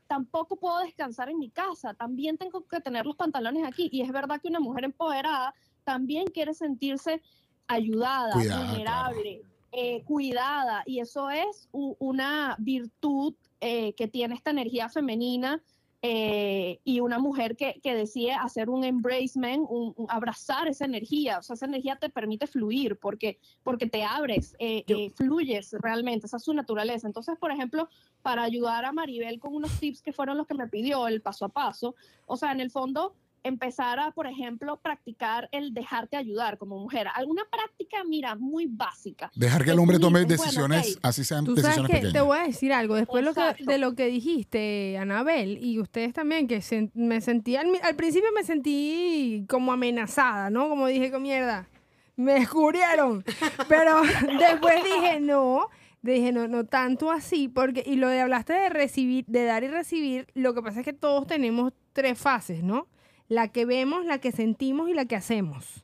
tampoco 0.08 0.58
puedo 0.58 0.80
descansar 0.80 1.30
en 1.30 1.40
mi 1.40 1.50
casa, 1.50 1.94
también 1.94 2.38
tengo 2.38 2.66
que 2.66 2.82
tener 2.82 3.06
los 3.06 3.16
pantalones 3.16 3.66
aquí. 3.66 3.90
Y 3.92 4.02
es 4.02 4.12
verdad 4.12 4.42
que 4.42 4.48
una 4.48 4.60
mujer 4.60 4.86
empoderada 4.86 5.54
también 5.84 6.28
quiere 6.28 6.54
sentirse 6.54 7.22
ayudada, 7.68 8.34
cuidada, 8.34 8.68
vulnerable, 8.68 9.42
claro. 9.42 9.56
eh, 9.72 10.04
cuidada. 10.06 10.84
Y 10.86 11.00
eso 11.00 11.30
es 11.30 11.70
una 11.72 12.56
virtud 12.60 13.36
eh, 13.62 13.94
que 13.94 14.08
tiene 14.08 14.36
esta 14.36 14.52
energía 14.52 14.90
femenina 14.90 15.62
eh, 16.04 16.80
y 16.84 17.00
una 17.00 17.18
mujer 17.18 17.56
que, 17.56 17.80
que, 17.82 17.96
decide 17.96 18.34
hacer 18.34 18.70
un 18.70 18.84
embracement, 18.84 19.66
un, 19.68 19.94
un, 19.98 20.06
abrazar 20.10 20.68
esa 20.68 20.86
energía, 20.86 21.40
o 21.40 21.42
sea, 21.42 21.56
esa 21.56 21.66
energía 21.66 21.96
te 21.96 22.10
permite 22.10 22.46
fluir 22.46 22.98
porque, 22.98 23.40
porque 23.64 23.88
te 23.88 24.04
abres, 24.04 24.56
eh, 24.60 24.84
eh, 24.88 25.10
fluyes 25.16 25.76
realmente, 25.80 26.28
esa 26.28 26.38
es 26.38 26.44
su 26.44 26.54
naturaleza. 26.54 27.08
Entonces, 27.08 27.36
por 27.40 27.52
ejemplo, 27.52 27.90
para 28.22 28.44
ayudar 28.44 28.86
a 28.86 28.92
Maribel 28.92 29.40
con 29.40 29.56
unos 29.56 29.72
tips 29.80 30.04
que 30.04 30.14
fueron 30.14 30.38
los 30.38 30.46
que 30.46 30.54
me 30.54 30.68
pidió, 30.68 31.08
el 31.08 31.22
paso 31.22 31.46
a 31.46 31.50
paso, 31.50 31.96
o 32.28 32.38
sea, 32.38 32.52
en 32.52 32.62
el 32.62 32.70
fondo 32.70 33.16
empezar 33.44 34.00
a, 34.00 34.12
por 34.12 34.28
ejemplo, 34.28 34.78
practicar 34.78 35.50
el 35.52 35.74
dejarte 35.74 36.18
ayudar 36.18 36.58
como 36.58 36.80
mujer. 36.80 37.08
Alguna 37.14 37.44
práctica, 37.50 38.04
mira, 38.04 38.36
muy 38.36 38.68
básica. 38.68 39.32
Dejar 39.36 39.64
que 39.64 39.72
el 39.72 39.80
hombre 39.80 40.00
tome 40.00 40.26
decisiones, 40.26 40.82
bueno, 40.82 40.98
okay. 40.98 41.10
así 41.10 41.24
sean 41.24 41.46
¿Tú 41.46 41.56
decisiones 41.56 41.76
sabes 41.76 41.90
que 41.90 41.94
pequeñas. 41.94 42.14
Te 42.14 42.22
voy 42.22 42.38
a 42.38 42.44
decir 42.44 42.74
algo, 42.74 42.96
después 42.96 43.24
lo 43.24 43.34
que, 43.34 43.42
de 43.64 43.78
lo 43.78 43.96
que 43.96 44.08
dijiste, 44.08 44.98
Anabel, 44.98 45.64
y 45.64 45.80
ustedes 45.80 46.14
también, 46.14 46.48
que 46.48 46.62
se, 46.62 46.90
me 46.94 47.22
sentí, 47.22 47.56
al, 47.56 47.68
al, 47.84 47.96
principio 47.96 48.30
me 48.34 48.44
sentí 48.44 49.46
como 49.50 49.72
amenazada, 49.72 50.50
¿no? 50.50 50.70
Como 50.70 50.88
dije, 50.88 51.12
con 51.12 51.22
mierda, 51.22 51.68
me 52.16 52.34
descubrieron. 52.34 53.24
Pero 53.70 54.02
después 54.40 54.84
dije, 54.84 55.20
no 55.20 55.70
dije, 56.02 56.32
no, 56.32 56.48
no 56.48 56.66
tanto 56.66 57.12
así, 57.12 57.48
porque, 57.48 57.84
y 57.86 57.96
lo 57.96 58.08
de 58.08 58.22
hablaste 58.22 58.54
de 58.54 58.70
recibir, 58.70 59.26
de 59.28 59.44
dar 59.44 59.64
y 59.64 59.68
recibir, 59.68 60.28
lo 60.34 60.54
que 60.54 60.62
pasa 60.62 60.80
es 60.80 60.86
que 60.86 60.94
todos 60.94 61.28
tenemos 61.28 61.74
tres 61.94 62.18
fases, 62.18 62.64
¿no? 62.64 62.88
La 63.28 63.48
que 63.50 63.66
vemos, 63.66 64.06
la 64.06 64.20
que 64.20 64.32
sentimos 64.32 64.90
y 64.90 64.94
la 64.94 65.06
que 65.06 65.16
hacemos. 65.16 65.84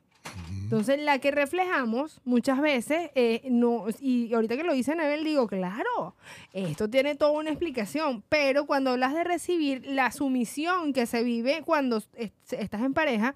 Entonces, 0.62 0.98
la 1.00 1.18
que 1.18 1.30
reflejamos 1.30 2.20
muchas 2.24 2.60
veces, 2.60 3.10
eh, 3.14 3.42
no, 3.50 3.84
y 4.00 4.32
ahorita 4.32 4.56
que 4.56 4.64
lo 4.64 4.72
dice 4.72 4.92
Anabel, 4.92 5.22
digo, 5.22 5.46
claro, 5.46 6.16
esto 6.54 6.88
tiene 6.88 7.14
toda 7.14 7.32
una 7.32 7.50
explicación, 7.50 8.24
pero 8.28 8.66
cuando 8.66 8.90
hablas 8.90 9.12
de 9.12 9.24
recibir, 9.24 9.84
la 9.86 10.10
sumisión 10.10 10.92
que 10.94 11.06
se 11.06 11.22
vive 11.22 11.62
cuando 11.64 12.02
estás 12.16 12.80
en 12.80 12.94
pareja, 12.94 13.34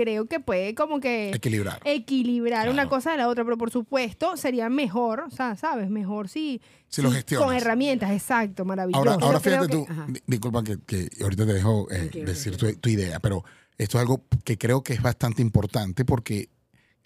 creo 0.00 0.26
que 0.26 0.40
puede 0.40 0.74
como 0.74 1.00
que 1.00 1.30
equilibrar, 1.30 1.80
equilibrar 1.84 2.62
claro. 2.62 2.72
una 2.72 2.88
cosa 2.88 3.12
de 3.12 3.18
la 3.18 3.28
otra, 3.28 3.44
pero 3.44 3.58
por 3.58 3.70
supuesto 3.70 4.36
sería 4.36 4.68
mejor, 4.68 5.20
o 5.20 5.30
sea, 5.30 5.56
sabes, 5.56 5.90
mejor 5.90 6.28
si, 6.28 6.60
si 6.88 7.02
lo 7.02 7.10
gestionas. 7.10 7.46
Con 7.46 7.56
herramientas, 7.56 8.10
exacto, 8.10 8.64
maravilloso. 8.64 8.98
Ahora, 8.98 9.24
ahora 9.24 9.40
fíjate 9.40 9.66
que, 9.66 9.72
tú, 9.72 9.86
disculpa 10.26 10.64
que, 10.64 10.78
que, 10.80 11.08
ahorita 11.22 11.46
te 11.46 11.52
dejo 11.52 11.90
eh, 11.90 12.10
decir 12.24 12.56
tu, 12.56 12.72
tu, 12.76 12.88
idea, 12.88 13.20
pero 13.20 13.44
esto 13.76 13.98
es 13.98 14.02
algo 14.02 14.24
que 14.44 14.56
creo 14.56 14.82
que 14.82 14.94
es 14.94 15.02
bastante 15.02 15.42
importante 15.42 16.04
porque 16.04 16.48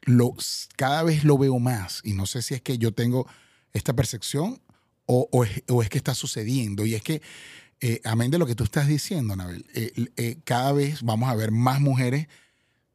lo, 0.02 0.34
cada 0.76 1.02
vez 1.02 1.24
lo 1.24 1.38
veo 1.38 1.58
más 1.58 2.00
y 2.04 2.12
no 2.12 2.26
sé 2.26 2.42
si 2.42 2.54
es 2.54 2.62
que 2.62 2.78
yo 2.78 2.92
tengo 2.92 3.26
esta 3.72 3.92
percepción 3.94 4.60
o, 5.06 5.28
o, 5.32 5.44
es, 5.44 5.62
o 5.68 5.82
es 5.82 5.90
que 5.90 5.98
está 5.98 6.14
sucediendo 6.14 6.86
y 6.86 6.94
es 6.94 7.02
que 7.02 7.20
eh, 7.86 8.00
amén 8.04 8.30
de 8.30 8.38
lo 8.38 8.46
que 8.46 8.54
tú 8.54 8.64
estás 8.64 8.88
diciendo, 8.88 9.34
Anabel, 9.34 9.66
eh, 9.74 9.92
eh, 10.16 10.38
cada 10.44 10.72
vez 10.72 11.02
vamos 11.02 11.28
a 11.28 11.34
ver 11.34 11.50
más 11.50 11.82
mujeres 11.82 12.28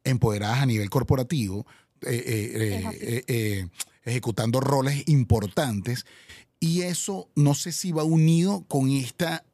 empoderadas 0.04 0.58
a 0.60 0.66
nivel 0.66 0.90
corporativo, 0.90 1.66
eh, 2.02 2.22
eh, 2.26 3.24
eh, 3.28 3.68
ejecutando 4.04 4.60
roles 4.60 5.06
importantes. 5.08 6.06
Y 6.58 6.82
eso 6.82 7.28
no 7.34 7.54
sé 7.54 7.72
si 7.72 7.92
va 7.92 8.04
unido 8.04 8.64
con 8.68 8.90
esta 8.90 9.44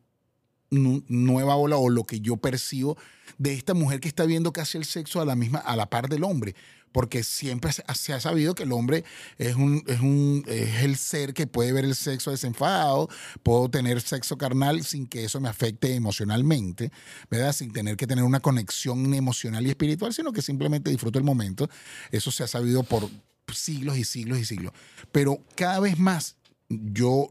nu- 0.71 1.05
nueva 1.09 1.57
ola 1.57 1.77
o 1.77 1.89
lo 1.89 2.05
que 2.05 2.21
yo 2.21 2.37
percibo 2.37 2.97
de 3.39 3.53
esta 3.55 3.75
mujer 3.75 4.01
que 4.01 4.09
está 4.09 4.25
viendo 4.25 4.53
casi 4.53 4.79
el 4.79 4.85
sexo 4.85 5.21
a 5.21 5.25
la 5.25 5.37
misma, 5.37 5.59
a 5.59 5.77
la 5.77 5.87
par 5.89 6.09
del 6.09 6.25
hombre. 6.25 6.55
Porque 6.93 7.23
siempre 7.25 7.71
se 7.73 8.13
ha 8.15 8.21
sabido 8.21 8.55
que 8.55 8.63
el 8.63 8.73
hombre 8.73 9.05
es 9.37 9.55
un, 9.55 9.83
es 9.87 10.01
un, 10.01 10.45
es 10.47 10.83
el 10.83 10.97
ser 10.97 11.35
que 11.35 11.47
puede 11.47 11.73
ver 11.73 11.85
el 11.85 11.95
sexo 11.95 12.31
desenfadado, 12.31 13.09
puedo 13.43 13.69
tener 13.69 14.01
sexo 14.01 14.39
carnal 14.39 14.83
sin 14.83 15.07
que 15.07 15.25
eso 15.25 15.39
me 15.41 15.49
afecte 15.51 15.95
emocionalmente, 15.95 16.91
¿verdad? 17.31 17.53
Sin 17.53 17.71
tener 17.73 17.97
que 17.99 18.07
tener 18.07 18.25
una 18.25 18.41
conexión 18.41 19.13
emocional 19.13 19.67
y 19.67 19.71
espiritual, 19.71 20.15
sino 20.15 20.33
que 20.33 20.41
simplemente 20.41 20.91
disfruto 20.91 21.19
el 21.19 21.25
momento. 21.25 21.69
Eso 22.11 22.31
se 22.31 22.45
ha 22.45 22.47
sabido 22.49 22.83
por 22.83 23.11
siglos 23.53 23.99
y 23.99 24.05
siglos 24.05 24.39
y 24.39 24.45
siglos. 24.47 24.73
Pero 25.13 25.45
cada 25.55 25.81
vez 25.81 25.99
más 25.99 26.37
yo 26.69 27.31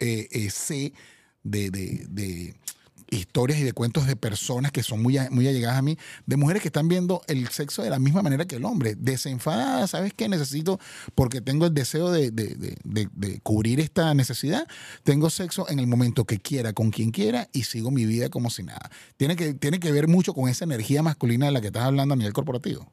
eh, 0.00 0.28
eh, 0.30 0.50
sé 0.50 0.92
de, 1.42 1.70
de- 1.70 2.06
de 2.08 2.54
historias 3.10 3.58
y 3.60 3.62
de 3.64 3.72
cuentos 3.72 4.06
de 4.06 4.16
personas 4.16 4.72
que 4.72 4.82
son 4.82 5.02
muy, 5.02 5.18
muy 5.30 5.46
allegadas 5.46 5.78
a 5.78 5.82
mí, 5.82 5.96
de 6.26 6.36
mujeres 6.36 6.62
que 6.62 6.68
están 6.68 6.88
viendo 6.88 7.22
el 7.28 7.48
sexo 7.48 7.82
de 7.82 7.90
la 7.90 7.98
misma 7.98 8.22
manera 8.22 8.46
que 8.46 8.56
el 8.56 8.64
hombre, 8.64 8.94
desenfadadas, 8.96 9.90
¿sabes 9.90 10.12
qué? 10.14 10.28
Necesito, 10.28 10.78
porque 11.14 11.40
tengo 11.40 11.66
el 11.66 11.74
deseo 11.74 12.10
de, 12.10 12.30
de- 12.30 12.54
de- 12.56 12.76
de- 12.84 13.08
de 13.12 13.40
cubrir 13.40 13.80
esta 13.80 14.12
necesidad, 14.14 14.66
tengo 15.04 15.30
sexo 15.30 15.68
en 15.68 15.78
el 15.78 15.86
momento 15.86 16.24
que 16.24 16.38
quiera, 16.38 16.72
con 16.72 16.90
quien 16.90 17.10
quiera, 17.10 17.48
y 17.52 17.62
sigo 17.64 17.90
mi 17.90 18.04
vida 18.06 18.28
como 18.28 18.50
si 18.50 18.62
nada. 18.62 18.90
Tiene 19.16 19.36
que, 19.36 19.54
tiene 19.54 19.78
que 19.80 19.92
ver 19.92 20.08
mucho 20.08 20.34
con 20.34 20.48
esa 20.48 20.64
energía 20.64 21.02
masculina 21.02 21.46
de 21.46 21.52
la 21.52 21.60
que 21.60 21.68
estás 21.68 21.84
hablando 21.84 22.14
a 22.14 22.16
nivel 22.16 22.32
corporativo. 22.32 22.90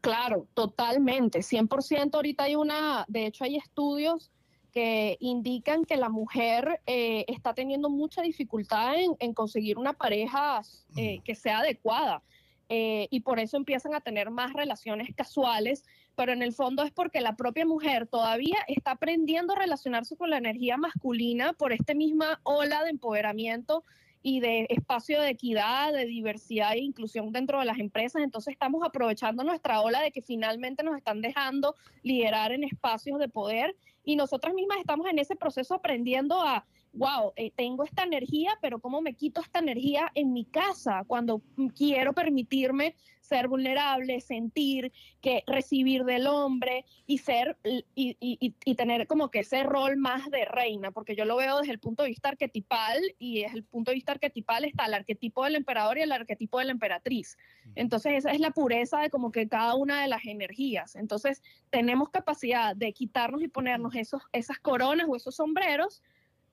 Claro, 0.00 0.46
totalmente, 0.54 1.40
100%. 1.40 2.14
Ahorita 2.14 2.44
hay 2.44 2.56
una, 2.56 3.04
de 3.08 3.26
hecho 3.26 3.44
hay 3.44 3.56
estudios 3.56 4.30
que 4.74 5.16
indican 5.20 5.84
que 5.84 5.96
la 5.96 6.08
mujer 6.08 6.80
eh, 6.86 7.24
está 7.28 7.54
teniendo 7.54 7.88
mucha 7.88 8.22
dificultad 8.22 8.96
en, 8.96 9.12
en 9.20 9.32
conseguir 9.32 9.78
una 9.78 9.92
pareja 9.92 10.60
eh, 10.96 11.20
que 11.24 11.36
sea 11.36 11.60
adecuada. 11.60 12.22
eh, 12.68 13.06
y 13.10 13.20
por 13.20 13.38
eso 13.38 13.56
empiezan 13.56 13.94
a 13.94 14.00
tener 14.00 14.30
más 14.30 14.52
relaciones 14.52 15.14
casuales, 15.14 15.84
pero 16.16 16.32
en 16.32 16.42
el 16.42 16.52
fondo 16.52 16.82
es 16.82 16.90
porque 16.90 17.20
la 17.20 17.36
propia 17.36 17.66
mujer 17.66 18.06
todavía 18.06 18.56
está 18.66 18.92
aprendiendo 18.92 19.52
a 19.52 19.56
relacionarse 19.60 20.16
con 20.16 20.30
la 20.30 20.38
energía 20.38 20.76
masculina 20.76 21.52
por 21.52 21.72
esta 21.72 21.94
misma 21.94 22.40
ola 22.42 22.82
de 22.82 22.90
empoderamiento 22.90 23.84
y 24.22 24.40
de 24.40 24.66
espacio 24.70 25.20
de 25.20 25.28
equidad, 25.28 25.92
de 25.92 26.06
diversidad 26.06 26.72
e 26.72 26.78
inclusión 26.78 27.30
dentro 27.30 27.58
de 27.60 27.66
las 27.66 27.78
empresas. 27.78 28.22
Entonces 28.22 28.52
estamos 28.52 28.82
aprovechando 28.82 29.44
nuestra 29.44 29.82
ola 29.82 30.00
de 30.00 30.12
que 30.12 30.22
finalmente 30.22 30.82
nos 30.82 30.96
están 30.96 31.20
dejando 31.20 31.76
liderar 32.02 32.50
en 32.50 32.64
espacios 32.64 33.18
de 33.18 33.28
poder 33.28 33.76
y 34.04 34.16
nosotras 34.16 34.54
mismas 34.54 34.78
estamos 34.78 35.06
en 35.08 35.18
ese 35.18 35.36
proceso 35.36 35.74
aprendiendo 35.74 36.40
a, 36.40 36.64
wow, 36.94 37.32
eh, 37.36 37.50
tengo 37.54 37.84
esta 37.84 38.04
energía, 38.04 38.56
pero 38.62 38.78
¿cómo 38.80 39.00
me 39.02 39.14
quito 39.14 39.40
esta 39.40 39.58
energía 39.58 40.10
en 40.14 40.32
mi 40.32 40.44
casa 40.44 41.04
cuando 41.06 41.42
quiero 41.76 42.12
permitirme 42.12 42.94
ser 43.20 43.48
vulnerable, 43.48 44.20
sentir 44.20 44.92
que 45.22 45.42
recibir 45.46 46.04
del 46.04 46.26
hombre 46.26 46.84
y 47.06 47.18
ser 47.18 47.56
y, 47.64 47.84
y- 47.94 48.16
y- 48.20 48.54
y 48.64 48.74
tener 48.74 49.06
como 49.06 49.30
que 49.30 49.40
ese 49.40 49.62
rol 49.62 49.96
más 49.96 50.30
de 50.30 50.44
reina, 50.44 50.90
porque 50.90 51.16
yo 51.16 51.24
lo 51.24 51.36
veo 51.36 51.58
desde 51.60 51.72
el 51.72 51.78
punto 51.78 52.02
de 52.02 52.10
vista 52.10 52.28
arquetipal 52.28 53.00
y 53.18 53.40
desde 53.42 53.56
el 53.56 53.64
punto 53.64 53.90
de 53.90 53.94
vista 53.94 54.12
arquetipal 54.12 54.66
está 54.66 54.84
el 54.84 54.94
arquetipo 54.94 55.42
del 55.44 55.54
emperador 55.56 55.96
y 55.96 56.02
el 56.02 56.12
arquetipo 56.12 56.58
de 56.58 56.66
la 56.66 56.72
emperatriz. 56.72 57.38
Entonces 57.74 58.12
esa 58.14 58.30
es 58.30 58.40
la 58.40 58.50
pureza 58.50 59.00
de 59.00 59.08
como 59.10 59.32
que 59.32 59.48
cada 59.48 59.74
una 59.74 60.02
de 60.02 60.08
las 60.08 60.26
energías. 60.26 60.94
Entonces 60.94 61.42
tenemos 61.70 62.10
capacidad 62.10 62.76
de 62.76 62.92
quitarnos 62.92 63.42
y 63.42 63.48
ponernos 63.48 63.94
esos, 63.94 64.22
esas 64.32 64.58
coronas 64.58 65.06
o 65.08 65.16
esos 65.16 65.34
sombreros 65.36 66.02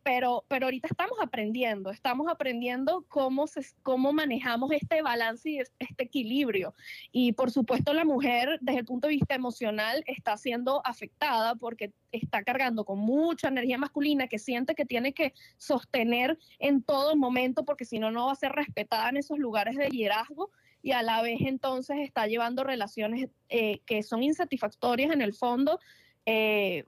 pero, 0.03 0.43
pero 0.48 0.65
ahorita 0.65 0.88
estamos 0.89 1.17
aprendiendo, 1.22 1.91
estamos 1.91 2.27
aprendiendo 2.29 3.05
cómo, 3.08 3.46
cómo 3.84 4.13
manejamos 4.13 4.72
este 4.72 5.01
balance 5.01 5.50
y 5.50 5.60
es- 5.60 5.72
este 5.79 6.03
equilibrio. 6.03 6.74
Y 7.12 7.34
por 7.34 7.51
supuesto 7.51 7.93
la 7.93 8.05
mujer 8.05 8.58
desde 8.62 8.79
el 8.79 8.86
punto 8.86 9.08
de 9.08 9.13
vista 9.15 9.36
emocional 9.36 10.03
está 10.08 10.38
siendo 10.38 10.81
afectada 10.86 11.55
porque 11.55 11.93
está 12.12 12.43
cargando 12.43 12.84
con 12.86 13.00
mucha 13.00 13.48
energía 13.50 13.77
masculina 13.77 14.27
que 14.27 14.39
siente 14.39 14.75
que 14.75 14.86
tiene 14.86 15.13
que 15.13 15.34
sostener 15.58 16.38
en 16.60 16.84
todo 16.84 17.15
momento 17.15 17.63
porque 17.65 17.86
si 17.86 18.00
no, 18.00 18.12
no 18.12 18.25
va 18.25 18.31
a 18.34 18.36
ser 18.36 18.51
respetada 18.51 19.10
en 19.10 19.17
esos 19.17 19.38
lugares 19.38 19.75
de 19.77 19.89
liderazgo 19.89 20.50
y 20.84 20.93
a 20.93 21.03
la 21.03 21.22
vez 21.22 21.39
entonces 21.41 21.98
está 22.00 22.25
llevando 22.27 22.63
relaciones 22.63 23.29
eh, 23.50 23.81
que 23.86 24.01
son 24.03 24.24
insatisfactorias 24.24 25.12
en 25.12 25.22
el 25.22 25.34
fondo. 25.34 25.79
eh, 26.25 26.86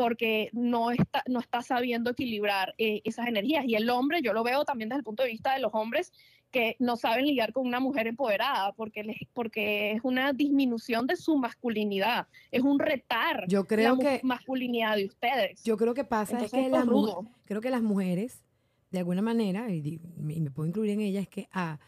porque 0.00 0.48
no 0.52 0.90
está, 0.90 1.22
no 1.28 1.40
está 1.40 1.60
sabiendo 1.62 2.10
equilibrar 2.10 2.74
eh, 2.78 3.02
esas 3.04 3.28
energías. 3.28 3.64
Y 3.66 3.74
el 3.74 3.90
hombre, 3.90 4.22
yo 4.22 4.32
lo 4.32 4.42
veo 4.42 4.64
también 4.64 4.88
desde 4.88 4.98
el 5.00 5.04
punto 5.04 5.22
de 5.22 5.28
vista 5.28 5.52
de 5.54 5.60
los 5.60 5.72
hombres 5.74 6.10
que 6.50 6.74
no 6.80 6.96
saben 6.96 7.26
lidiar 7.26 7.52
con 7.52 7.66
una 7.66 7.78
mujer 7.80 8.06
empoderada, 8.08 8.72
porque, 8.72 9.04
les, 9.04 9.18
porque 9.34 9.92
es 9.92 10.00
una 10.02 10.32
disminución 10.32 11.06
de 11.06 11.16
su 11.16 11.36
masculinidad, 11.36 12.26
es 12.50 12.62
un 12.62 12.78
retar 12.80 13.44
Yo 13.46 13.66
creo 13.66 13.94
la 13.96 14.00
que 14.02 14.20
masculinidad 14.24 14.96
de 14.96 15.04
ustedes. 15.04 15.62
yo 15.62 15.76
creo 15.76 15.94
que 15.94 16.02
pasa 16.04 16.32
Entonces 16.32 16.58
es 16.58 16.72
que 16.72 16.80
rudo. 16.82 17.24
creo 17.44 17.60
que 17.60 17.70
las 17.70 17.82
mujeres 17.82 18.42
de 18.90 18.98
alguna 18.98 19.22
manera 19.22 19.70
y, 19.70 20.00
me 20.16 20.50
puedo 20.50 20.66
incluir 20.66 20.90
en 20.90 21.00
ellas 21.02 21.22
es 21.24 21.28
que 21.28 21.48
ah, 21.52 21.78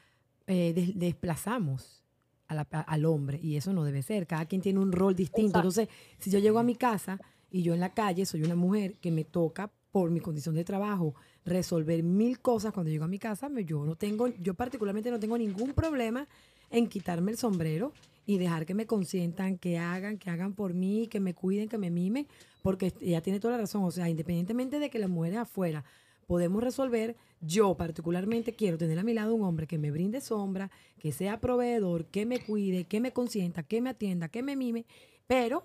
eh, 0.46 0.72
des- 0.74 0.96
desplazamos 0.96 2.04
a 2.46 2.54
la- 2.54 2.68
a- 2.70 2.80
al 2.82 3.04
hombre 3.06 3.40
y 3.42 3.56
eso 3.56 3.72
no 3.72 3.82
debe 3.82 4.02
ser. 4.02 4.26
Cada 4.28 4.44
quien 4.46 4.60
tiene 4.60 4.78
un 4.78 4.92
rol 4.92 5.16
distinto. 5.16 5.58
Exacto. 5.58 5.80
Entonces, 5.80 5.88
si 6.18 6.30
yo 6.30 6.38
llego 6.38 6.58
a 6.60 6.62
mi 6.62 6.76
casa 6.76 7.18
y 7.52 7.62
yo 7.62 7.74
en 7.74 7.80
la 7.80 7.92
calle 7.92 8.26
soy 8.26 8.42
una 8.42 8.56
mujer 8.56 8.94
que 8.94 9.12
me 9.12 9.24
toca 9.24 9.70
por 9.92 10.10
mi 10.10 10.20
condición 10.20 10.54
de 10.54 10.64
trabajo 10.64 11.14
resolver 11.44 12.02
mil 12.02 12.40
cosas 12.40 12.72
cuando 12.72 12.90
llego 12.90 13.04
a 13.04 13.08
mi 13.08 13.18
casa, 13.18 13.50
yo 13.64 13.84
no 13.84 13.94
tengo, 13.94 14.28
yo 14.28 14.54
particularmente 14.54 15.10
no 15.10 15.20
tengo 15.20 15.36
ningún 15.36 15.74
problema 15.74 16.26
en 16.70 16.88
quitarme 16.88 17.30
el 17.30 17.36
sombrero 17.36 17.92
y 18.24 18.38
dejar 18.38 18.64
que 18.64 18.74
me 18.74 18.86
consientan, 18.86 19.58
que 19.58 19.78
hagan, 19.78 20.16
que 20.16 20.30
hagan 20.30 20.54
por 20.54 20.72
mí, 20.72 21.08
que 21.08 21.20
me 21.20 21.34
cuiden, 21.34 21.68
que 21.68 21.76
me 21.76 21.90
mimen, 21.90 22.26
porque 22.62 22.92
ella 23.00 23.20
tiene 23.20 23.40
toda 23.40 23.54
la 23.54 23.60
razón. 23.60 23.84
O 23.84 23.90
sea, 23.90 24.08
independientemente 24.08 24.78
de 24.78 24.88
que 24.88 24.98
las 24.98 25.10
mujeres 25.10 25.40
afuera 25.40 25.84
podemos 26.26 26.62
resolver, 26.62 27.16
yo 27.40 27.76
particularmente 27.76 28.54
quiero 28.54 28.78
tener 28.78 28.98
a 28.98 29.02
mi 29.02 29.12
lado 29.12 29.34
un 29.34 29.42
hombre 29.42 29.66
que 29.66 29.76
me 29.76 29.90
brinde 29.90 30.20
sombra, 30.20 30.70
que 30.98 31.12
sea 31.12 31.40
proveedor, 31.40 32.06
que 32.06 32.24
me 32.24 32.40
cuide, 32.40 32.84
que 32.84 33.00
me 33.00 33.12
consienta, 33.12 33.64
que 33.64 33.82
me 33.82 33.90
atienda, 33.90 34.28
que 34.28 34.42
me 34.42 34.56
mime, 34.56 34.86
pero 35.26 35.64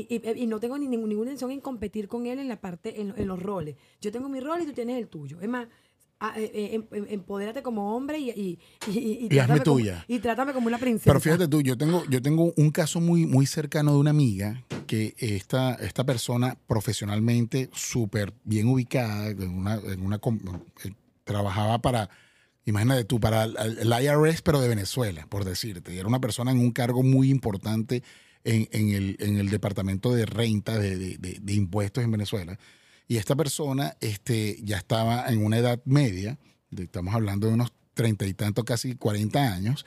y, 0.00 0.06
y- 0.16 0.42
y 0.42 0.46
no 0.46 0.60
tengo 0.60 0.76
ni, 0.78 0.86
ningún- 0.88 1.08
ninguna 1.08 1.30
intención 1.30 1.50
en 1.50 1.60
competir 1.60 2.08
con 2.08 2.26
él 2.26 2.38
en 2.38 2.48
la 2.48 2.60
parte, 2.60 3.00
en, 3.00 3.14
en 3.16 3.26
los 3.28 3.42
roles. 3.42 3.76
Yo 4.00 4.10
tengo 4.12 4.28
mi 4.28 4.40
rol 4.40 4.62
y 4.62 4.66
tú 4.66 4.72
tienes 4.72 4.98
el 4.98 5.08
tuyo. 5.08 5.40
Es 5.40 5.48
más, 5.48 5.68
a- 6.18 6.38
eh, 6.40 6.50
eh, 6.54 6.70
em- 6.74 6.86
em- 6.92 7.06
empodérate 7.10 7.62
como 7.62 7.94
hombre 7.94 8.18
y, 8.18 8.30
y, 8.30 8.58
y, 8.88 9.26
y- 9.26 9.28
como- 9.46 9.62
tuya. 9.62 10.04
y 10.08 10.18
trátame 10.18 10.52
como 10.54 10.66
una 10.68 10.78
princesa. 10.78 11.10
Pero 11.10 11.20
fíjate 11.20 11.46
tú, 11.48 11.60
yo 11.60 11.76
tengo, 11.76 12.04
yo 12.08 12.22
tengo 12.22 12.52
un 12.56 12.70
caso 12.70 13.00
muy, 13.00 13.26
muy 13.26 13.44
cercano 13.46 13.92
de 13.92 13.98
una 13.98 14.10
amiga 14.10 14.62
que 14.86 15.14
esta, 15.18 15.74
esta 15.74 16.04
persona 16.04 16.56
profesionalmente 16.66 17.68
súper 17.74 18.32
bien 18.44 18.68
ubicada, 18.68 19.28
en 19.28 19.50
una, 19.58 19.74
en 19.74 20.00
una 20.04 20.16
eh, 20.84 20.92
trabajaba 21.24 21.80
para, 21.82 22.08
imagínate 22.64 23.04
tú, 23.04 23.20
para 23.20 23.44
el 23.44 23.92
IRS, 24.02 24.40
pero 24.42 24.60
de 24.60 24.68
Venezuela, 24.68 25.26
por 25.28 25.44
decirte. 25.44 25.92
Y 25.94 25.98
era 25.98 26.08
una 26.08 26.20
persona 26.20 26.50
en 26.50 26.60
un 26.60 26.70
cargo 26.70 27.02
muy 27.02 27.30
importante 27.30 28.02
en, 28.46 28.68
en 28.72 28.88
el, 28.94 29.16
en 29.20 29.36
el 29.38 29.50
departamento 29.50 30.14
de 30.14 30.24
renta 30.26 30.78
de, 30.78 30.96
de- 30.96 31.18
de- 31.18 31.38
de 31.42 31.52
impuestos 31.54 32.02
en 32.04 32.10
Venezuela. 32.10 32.58
Y 33.08 33.18
esta 33.18 33.36
persona 33.36 33.96
este, 34.00 34.58
ya 34.62 34.78
estaba 34.78 35.26
en 35.28 35.44
una 35.44 35.58
edad 35.58 35.80
media, 35.84 36.38
estamos 36.76 37.14
hablando 37.14 37.46
de 37.48 37.54
unos 37.54 37.72
treinta 37.94 38.26
y 38.26 38.34
tantos, 38.34 38.64
casi 38.64 38.94
40 38.94 39.54
años, 39.54 39.86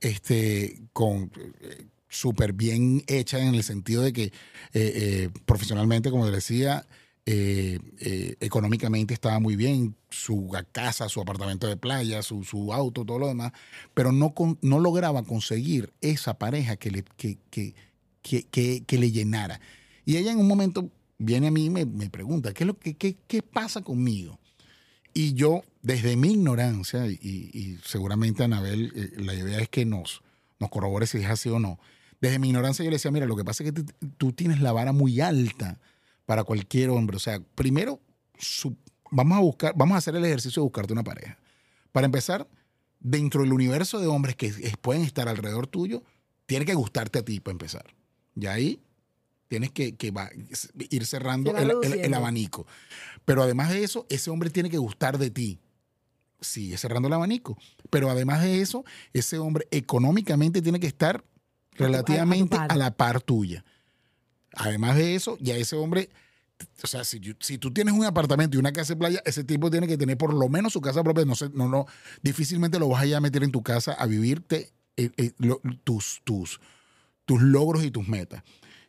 este, 0.00 0.80
con 0.92 1.30
eh, 1.60 1.86
súper 2.08 2.52
bien 2.52 3.02
hecha 3.06 3.38
en 3.38 3.54
el 3.54 3.62
sentido 3.62 4.02
de 4.02 4.12
que 4.12 4.22
eh, 4.24 4.32
eh, 4.74 5.30
profesionalmente, 5.44 6.10
como 6.10 6.30
decía, 6.30 6.86
eh, 7.26 7.78
eh, 8.00 8.36
económicamente 8.40 9.14
estaba 9.14 9.38
muy 9.40 9.56
bien, 9.56 9.94
su 10.08 10.50
casa, 10.72 11.08
su 11.08 11.20
apartamento 11.20 11.66
de 11.68 11.76
playa, 11.76 12.22
su, 12.22 12.42
su 12.44 12.72
auto, 12.72 13.04
todo 13.04 13.18
lo 13.18 13.28
demás, 13.28 13.52
pero 13.94 14.10
no, 14.10 14.32
con- 14.34 14.58
no 14.62 14.80
lograba 14.80 15.22
conseguir 15.22 15.92
esa 16.00 16.38
pareja 16.38 16.76
que 16.76 16.90
le, 16.90 17.04
que, 17.16 17.38
que, 17.50 17.74
que, 18.22 18.44
que- 18.44 18.84
que 18.86 18.98
le 18.98 19.10
llenara. 19.10 19.60
Y 20.04 20.16
ella 20.16 20.32
en 20.32 20.38
un 20.38 20.48
momento 20.48 20.90
viene 21.18 21.48
a 21.48 21.50
mí 21.50 21.66
y 21.66 21.70
me, 21.70 21.84
me 21.86 22.10
pregunta, 22.10 22.52
¿qué, 22.54 22.64
es 22.64 22.68
lo 22.68 22.78
que, 22.78 22.94
qué, 22.94 23.16
qué 23.26 23.42
pasa 23.42 23.82
conmigo? 23.82 24.38
Y 25.12 25.34
yo, 25.34 25.62
desde 25.82 26.16
mi 26.16 26.32
ignorancia, 26.32 27.06
y, 27.06 27.18
y 27.20 27.78
seguramente 27.84 28.44
Anabel, 28.44 28.92
eh, 28.94 29.20
la 29.20 29.34
idea 29.34 29.58
es 29.58 29.68
que 29.68 29.84
nos, 29.84 30.22
nos 30.60 30.70
corrobore 30.70 31.06
si 31.06 31.18
es 31.18 31.26
así 31.26 31.48
o 31.48 31.58
no. 31.58 31.78
Desde 32.20 32.38
mi 32.38 32.48
ignorancia 32.48 32.84
yo 32.84 32.90
le 32.90 32.96
decía, 32.96 33.10
mira, 33.10 33.26
lo 33.26 33.34
que 33.36 33.44
pasa 33.44 33.64
es 33.64 33.72
que 33.72 33.84
tú- 34.18 34.32
tienes 34.32 34.60
la 34.60 34.72
vara 34.72 34.92
muy 34.92 35.20
alta 35.20 35.78
para 36.26 36.44
cualquier 36.44 36.90
hombre. 36.90 37.16
O 37.16 37.20
sea, 37.20 37.40
primero, 37.54 38.00
su- 38.38 38.76
vamos 39.10 39.36
a 39.36 39.40
buscar, 39.40 39.72
vamos 39.76 39.94
a 39.96 39.98
hacer 39.98 40.14
el 40.14 40.24
ejercicio 40.24 40.60
de 40.62 40.64
buscarte 40.64 40.92
una 40.92 41.02
pareja. 41.02 41.38
Para 41.92 42.04
empezar, 42.06 42.46
dentro 43.00 43.42
del 43.42 43.52
universo 43.52 43.98
de 43.98 44.06
hombres 44.06 44.36
que 44.36 44.52
pueden 44.80 45.02
estar 45.02 45.28
alrededor 45.28 45.66
tuyo, 45.66 46.04
tiene 46.46 46.64
que 46.66 46.74
gustarte 46.74 47.18
a 47.18 47.24
ti 47.24 47.40
para 47.40 47.52
empezar. 47.52 47.84
Y 48.40 48.46
ahí 48.46 48.80
tienes 49.48 49.70
que, 49.72 49.94
que 49.96 50.10
va- 50.10 50.30
ir 50.90 51.06
cerrando 51.06 51.50
el, 51.50 51.56
el- 51.56 51.62
el 51.62 51.68
reduciendo. 51.82 52.16
abanico. 52.16 52.66
Pero 53.24 53.42
además 53.42 53.70
de 53.70 53.84
eso, 53.84 54.06
ese 54.08 54.30
hombre 54.30 54.50
tiene 54.50 54.70
que 54.70 54.78
gustar 54.78 55.18
de 55.18 55.30
ti. 55.30 55.58
Sigue 56.40 56.78
cerrando 56.78 57.08
el 57.08 57.14
abanico. 57.14 57.58
Pero 57.90 58.08
además 58.10 58.42
de 58.42 58.60
eso, 58.62 58.84
ese 59.12 59.38
hombre 59.38 59.66
económicamente 59.70 60.62
tiene 60.62 60.80
que 60.80 60.86
estar 60.86 61.22
relativamente 61.72 62.56
a 62.56 62.76
la 62.76 62.92
par 62.96 63.20
tuya. 63.22 63.64
Además 64.54 64.96
de 64.96 65.14
eso, 65.14 65.36
ya 65.40 65.56
ese 65.56 65.76
hombre, 65.76 66.10
o 66.82 66.86
sea, 66.86 67.04
si, 67.04 67.20
tú 67.20 67.72
tienes 67.72 67.94
un 67.94 68.04
apartamento 68.04 68.56
y 68.56 68.60
una 68.60 68.72
casa 68.72 68.94
de 68.94 68.98
playa, 68.98 69.22
ese 69.24 69.44
tipo 69.44 69.70
tiene 69.70 69.86
que 69.86 69.96
tener 69.98 70.16
por 70.18 70.34
lo 70.34 70.48
menos 70.48 70.72
su 70.72 70.80
casa 70.80 71.02
propia. 71.04 71.24
No 71.24 71.34
sé, 71.34 71.50
no, 71.52 71.68
no, 71.68 71.86
difícilmente 72.22 72.78
lo 72.78 72.88
vas 72.88 73.02
a 73.02 73.06
ir 73.06 73.14
a 73.14 73.20
meter 73.20 73.42
en 73.44 73.52
tu 73.52 73.62
casa 73.62 73.92
a 73.92 74.06
vivirte 74.06 74.72
eh, 74.96 75.10
eh, 75.16 75.32
lo- 75.38 75.60
tus, 75.84 76.20
tus, 76.24 76.60
tus 77.30 77.42
logros 77.42 77.84
y 77.84 77.92
tus 77.92 78.08
metas. 78.08 78.42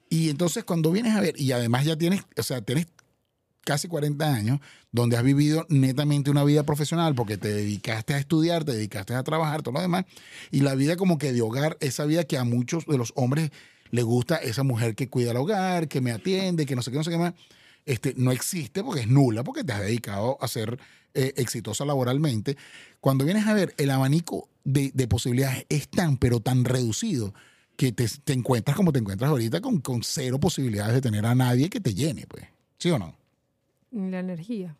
Y 0.09 0.31
entonces 0.31 0.63
cuando 0.63 0.91
vienes 0.91 1.15
a 1.15 1.21
ver, 1.21 1.39
y 1.39 1.51
además 1.51 1.85
ya 1.85 1.95
tienes, 1.95 2.23
o 2.35 2.41
sea, 2.41 2.59
tienes 2.59 2.87
casi 3.63 3.87
40 3.87 4.33
años, 4.33 4.59
donde 4.91 5.15
has 5.15 5.21
vivido 5.21 5.67
netamente 5.69 6.31
una 6.31 6.43
vida 6.43 6.63
profesional, 6.63 7.13
porque 7.13 7.37
te 7.37 7.49
dedicaste 7.49 8.15
a 8.15 8.17
estudiar, 8.17 8.63
te 8.63 8.71
dedicaste 8.71 9.13
a 9.13 9.21
trabajar, 9.21 9.61
todo 9.61 9.75
lo 9.75 9.81
demás, 9.81 10.05
y 10.49 10.61
la 10.61 10.73
vida 10.73 10.95
como 10.95 11.19
que 11.19 11.33
de 11.33 11.43
hogar, 11.43 11.77
esa 11.81 12.03
vida 12.05 12.23
que 12.23 12.39
a 12.39 12.43
muchos 12.43 12.87
de 12.87 12.97
los 12.97 13.13
hombres 13.15 13.51
le 13.91 14.01
gusta, 14.01 14.37
esa 14.37 14.63
mujer 14.63 14.95
que 14.95 15.07
cuida 15.07 15.29
el 15.29 15.37
hogar, 15.37 15.87
que 15.87 16.01
me 16.01 16.11
atiende, 16.11 16.65
que 16.65 16.75
no 16.75 16.81
sé 16.81 16.89
qué, 16.89 16.97
no 16.97 17.03
sé 17.03 17.11
qué 17.11 17.19
más, 17.19 17.35
este, 17.85 18.15
no 18.17 18.31
existe 18.31 18.83
porque 18.83 19.01
es 19.01 19.07
nula, 19.07 19.43
porque 19.43 19.63
te 19.63 19.71
has 19.71 19.81
dedicado 19.81 20.39
a 20.41 20.47
ser 20.47 20.79
eh, 21.13 21.33
exitosa 21.37 21.85
laboralmente. 21.85 22.57
Cuando 23.01 23.23
vienes 23.23 23.45
a 23.45 23.53
ver, 23.53 23.75
el 23.77 23.91
abanico 23.91 24.49
de, 24.63 24.89
de 24.95 25.07
posibilidades 25.07 25.67
es 25.69 25.87
tan, 25.89 26.17
pero 26.17 26.39
tan 26.39 26.65
reducido, 26.65 27.35
que 27.81 27.91
te, 27.91 28.05
te 28.23 28.33
encuentras 28.33 28.77
como 28.77 28.91
te 28.93 28.99
encuentras 28.99 29.31
ahorita 29.31 29.59
con, 29.59 29.81
con 29.81 30.03
cero 30.03 30.39
posibilidades 30.39 30.93
de 30.93 31.01
tener 31.01 31.25
a 31.25 31.33
nadie 31.33 31.67
que 31.67 31.79
te 31.79 31.95
llene, 31.95 32.27
pues. 32.27 32.43
¿Sí 32.77 32.91
o 32.91 32.99
no? 32.99 33.15
La 33.91 34.19
energía. 34.19 34.75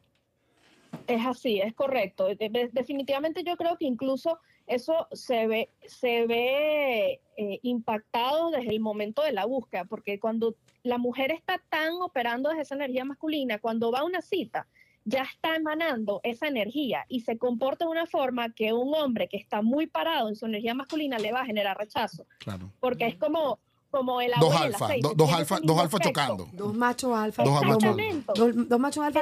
Es 1.08 1.26
así, 1.26 1.60
es 1.60 1.74
correcto. 1.74 2.28
De- 2.28 2.36
de- 2.36 2.70
definitivamente 2.72 3.44
yo 3.44 3.58
creo 3.58 3.76
que 3.80 3.86
incluso 3.86 4.38
eso 4.68 5.08
se 5.14 5.48
ve, 5.48 5.70
se 5.88 6.28
ve 6.28 7.22
eh, 7.38 7.60
impactado 7.64 8.52
desde 8.52 8.70
el 8.70 8.80
momento 8.80 9.24
de 9.24 9.32
la 9.32 9.46
búsqueda, 9.46 9.86
porque 9.86 10.20
cuando 10.20 10.56
la 10.84 11.00
mujer 11.00 11.32
está 11.32 11.60
tan 11.70 11.94
operando 12.04 12.50
desde 12.50 12.62
esa 12.62 12.76
energía 12.76 13.04
masculina, 13.04 13.58
cuando 13.58 13.92
va 13.92 14.00
a 14.02 14.06
una 14.06 14.22
cita, 14.22 14.68
ya 15.06 15.24
está 15.24 15.56
emanando 15.56 16.20
esa 16.24 16.48
energía 16.48 17.06
y 17.10 17.22
se 17.22 17.38
comporta 17.38 17.86
de 17.86 17.92
una 17.92 18.06
forma 18.06 18.54
que 18.54 18.72
un 18.74 18.94
hombre 18.94 19.28
que 19.28 19.38
está 19.38 19.62
muy 19.62 19.88
parado 19.88 20.30
en 20.30 20.36
su 20.36 20.46
energía 20.46 20.74
masculina 20.76 21.18
le 21.18 21.32
va 21.32 21.42
a 21.42 21.46
generar 21.46 21.78
rechazo, 21.78 22.26
Claro. 22.40 22.70
porque 22.80 23.08
es 23.08 23.16
como, 23.16 23.60
como 23.90 24.22
el 24.22 24.32
Dos 24.40 24.56
alfa, 24.56 24.88
do- 25.02 25.14
dos 25.16 25.34
alfa, 25.34 25.60
dos 25.62 25.78
alfa 25.80 25.98
efecto. 25.98 26.10
chocando. 26.10 26.48
Dos 26.54 26.74
machos 26.76 27.14
alfa. 27.18 27.44
Dos 27.44 27.62
machos 27.66 27.84
alfa. 28.00 28.34
Dos, 28.36 28.70
dos 28.70 28.80
machos 28.80 29.04
alfa 29.04 29.22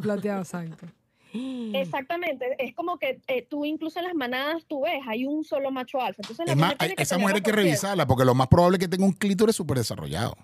plateado, 0.00 0.42
exacto. 0.42 0.86
Exactamente, 1.74 2.44
es 2.58 2.74
como 2.74 2.98
que 2.98 3.20
eh, 3.28 3.46
tú 3.48 3.64
incluso 3.64 3.98
en 3.98 4.06
las 4.06 4.14
manadas 4.14 4.64
tú 4.66 4.82
ves, 4.82 5.00
hay 5.06 5.24
un 5.26 5.44
solo 5.44 5.70
macho 5.70 6.00
alfa. 6.00 6.22
Entonces 6.22 6.46
la 6.46 6.52
Es 6.52 6.58
más, 6.58 6.66
mujer 6.74 6.78
tiene 6.88 7.02
esa 7.02 7.18
mujer 7.18 7.36
hay 7.36 7.42
que 7.42 7.52
revisarla 7.52 8.06
porque 8.06 8.24
lo 8.24 8.34
más 8.34 8.48
probable 8.48 8.76
es 8.76 8.80
que 8.80 8.88
tenga 8.88 9.04
un 9.04 9.12
clítoris 9.12 9.54
súper 9.56 9.78
desarrollado. 9.78 10.36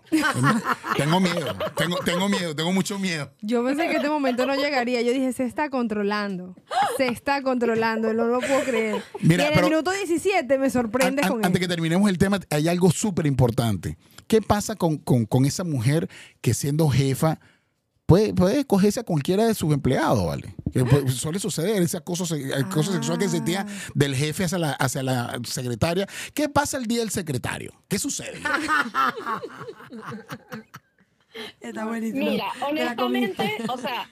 tengo 0.96 1.20
miedo, 1.20 1.56
tengo, 1.76 1.96
tengo 2.04 2.28
miedo, 2.28 2.54
tengo 2.54 2.72
mucho 2.72 2.98
miedo. 2.98 3.30
Yo 3.40 3.64
pensé 3.64 3.88
que 3.88 3.96
este 3.96 4.08
momento 4.08 4.46
no 4.46 4.54
llegaría. 4.54 5.00
Yo 5.02 5.12
dije, 5.12 5.32
se 5.32 5.44
está 5.44 5.70
controlando. 5.70 6.54
Se 6.96 7.06
está 7.08 7.42
controlando. 7.42 8.12
No 8.12 8.26
lo 8.26 8.40
puedo 8.40 8.60
creer. 8.64 9.02
Mira, 9.20 9.44
y 9.44 9.46
en 9.48 9.54
pero- 9.54 9.66
el 9.66 9.70
minuto 9.72 9.90
17 9.92 10.58
me 10.58 10.70
sorprendes 10.70 11.24
An- 11.24 11.30
an- 11.32 11.36
con 11.38 11.44
antes 11.46 11.60
eso. 11.60 11.68
que 11.68 11.74
terminemos 11.74 12.08
el 12.10 12.18
tema, 12.18 12.40
hay 12.50 12.68
algo 12.68 12.90
súper 12.90 13.26
importante. 13.26 13.96
¿Qué 14.26 14.40
pasa 14.40 14.76
con, 14.76 14.96
con- 14.98 15.26
con 15.26 15.44
esa 15.44 15.64
mujer 15.64 16.08
que 16.40 16.54
siendo 16.54 16.88
jefa 16.88 17.38
puede, 18.12 18.34
puede 18.34 18.58
escogerse 18.60 19.00
a 19.00 19.04
cualquiera 19.04 19.46
de 19.46 19.54
sus 19.54 19.72
empleados, 19.72 20.26
¿vale? 20.26 20.54
Que 20.70 20.84
pu- 20.84 21.08
suele 21.08 21.38
suceder 21.38 21.82
ese 21.82 21.96
acoso, 21.96 22.24
acoso 22.56 22.92
sexual 22.92 23.18
que 23.18 23.26
se 23.28 23.40
tira 23.40 23.64
del 23.94 24.14
jefe 24.14 24.44
hacia 24.44 24.58
la, 24.58 24.72
hacia 24.72 25.02
la 25.02 25.40
secretaria. 25.44 26.06
¿Qué 26.34 26.48
pasa 26.50 26.76
el 26.76 26.84
día 26.86 26.98
del 27.00 27.08
secretario? 27.10 27.72
¿Qué 27.88 27.98
sucede? 27.98 28.38
Está 31.60 31.86
buenísimo. 31.86 32.30
Mira, 32.30 32.46
honestamente, 32.68 33.56
o 33.68 33.78
sea, 33.78 34.08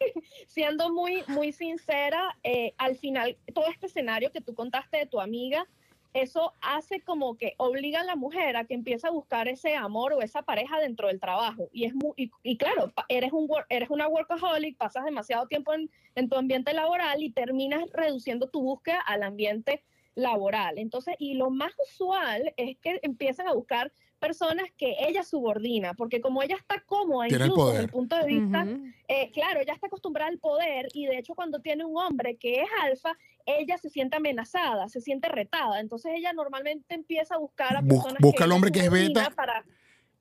siendo 0.48 0.92
muy, 0.92 1.22
muy 1.28 1.52
sincera, 1.52 2.36
eh, 2.42 2.74
al 2.78 2.96
final, 2.96 3.36
todo 3.54 3.66
este 3.70 3.86
escenario 3.86 4.32
que 4.32 4.40
tú 4.40 4.54
contaste 4.54 4.96
de 4.98 5.06
tu 5.06 5.20
amiga, 5.20 5.64
eso 6.14 6.54
hace 6.60 7.00
como 7.00 7.36
que 7.36 7.54
obliga 7.58 8.00
a 8.00 8.04
la 8.04 8.16
mujer 8.16 8.56
a 8.56 8.64
que 8.64 8.74
empiece 8.74 9.06
a 9.06 9.10
buscar 9.10 9.48
ese 9.48 9.76
amor 9.76 10.12
o 10.12 10.22
esa 10.22 10.42
pareja 10.42 10.78
dentro 10.80 11.08
del 11.08 11.20
trabajo. 11.20 11.68
Y 11.72 11.84
es 11.84 11.94
muy, 11.94 12.30
y, 12.42 12.56
claro, 12.56 12.92
eres, 13.08 13.32
un, 13.32 13.48
eres 13.68 13.90
una 13.90 14.08
workaholic, 14.08 14.76
pasas 14.76 15.04
demasiado 15.04 15.46
tiempo 15.46 15.72
en, 15.74 15.90
en 16.14 16.28
tu 16.28 16.36
ambiente 16.36 16.72
laboral 16.72 17.22
y 17.22 17.30
terminas 17.30 17.84
reduciendo 17.92 18.48
tu 18.48 18.62
búsqueda 18.62 19.00
al 19.00 19.22
ambiente 19.22 19.82
laboral. 20.14 20.78
Entonces, 20.78 21.14
y 21.18 21.34
lo 21.34 21.50
más 21.50 21.72
usual 21.78 22.52
es 22.56 22.76
que 22.78 22.98
empiezan 23.02 23.46
a 23.46 23.52
buscar 23.52 23.92
personas 24.18 24.68
que 24.76 24.96
ella 25.00 25.22
subordina, 25.22 25.94
porque 25.94 26.20
como 26.20 26.42
ella 26.42 26.56
está 26.56 26.80
cómoda, 26.84 27.28
Tiene 27.28 27.44
el 27.44 27.50
incluso 27.50 27.62
poder. 27.66 27.72
desde 27.74 27.84
el 27.86 27.90
punto 27.90 28.16
de 28.16 28.26
vista 28.26 28.66
eh, 29.08 29.30
claro, 29.32 29.60
ella 29.60 29.72
está 29.72 29.86
acostumbrada 29.86 30.30
al 30.30 30.38
poder 30.38 30.88
y 30.92 31.06
de 31.06 31.18
hecho 31.18 31.34
cuando 31.34 31.60
tiene 31.60 31.84
un 31.84 31.96
hombre 31.96 32.36
que 32.36 32.60
es 32.62 32.68
alfa, 32.82 33.16
ella 33.46 33.78
se 33.78 33.88
siente 33.88 34.16
amenazada, 34.16 34.88
se 34.88 35.00
siente 35.00 35.28
retada. 35.28 35.80
Entonces 35.80 36.12
ella 36.14 36.32
normalmente 36.34 36.94
empieza 36.94 37.36
a 37.36 37.38
buscar 37.38 37.76
a 37.76 37.80
Bus- 37.80 37.94
personas 38.02 38.20
busca 38.20 38.44
al 38.44 38.52
hombre 38.52 38.70
que 38.70 38.80
es 38.80 38.90
beta. 38.90 39.30
Para, 39.34 39.64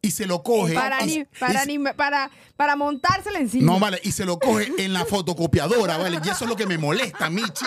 Y 0.08 0.12
se 0.12 0.26
lo 0.26 0.42
coge. 0.42 0.74
Para, 0.74 1.04
y- 1.04 1.08
ni- 1.08 1.14
y 1.16 1.26
para, 1.40 1.60
se- 1.62 1.68
ni- 1.68 1.80
para, 1.80 2.32
para 2.56 2.76
montársela 2.78 3.40
encima. 3.40 3.74
no, 3.74 3.80
vale, 3.80 4.00
y 4.04 4.12
se 4.14 4.24
lo 4.26 4.40
coge 4.40 4.72
en 4.78 4.94
la 4.94 5.04
fotocopiadora, 5.06 5.98
¿vale? 5.98 6.20
Y 6.24 6.30
eso 6.30 6.46
es 6.46 6.50
lo 6.50 6.56
que 6.56 6.66
me 6.66 6.78
molesta 6.78 7.26
a 7.26 7.30
mí. 7.30 7.42
No, 7.42 7.50
te 7.50 7.66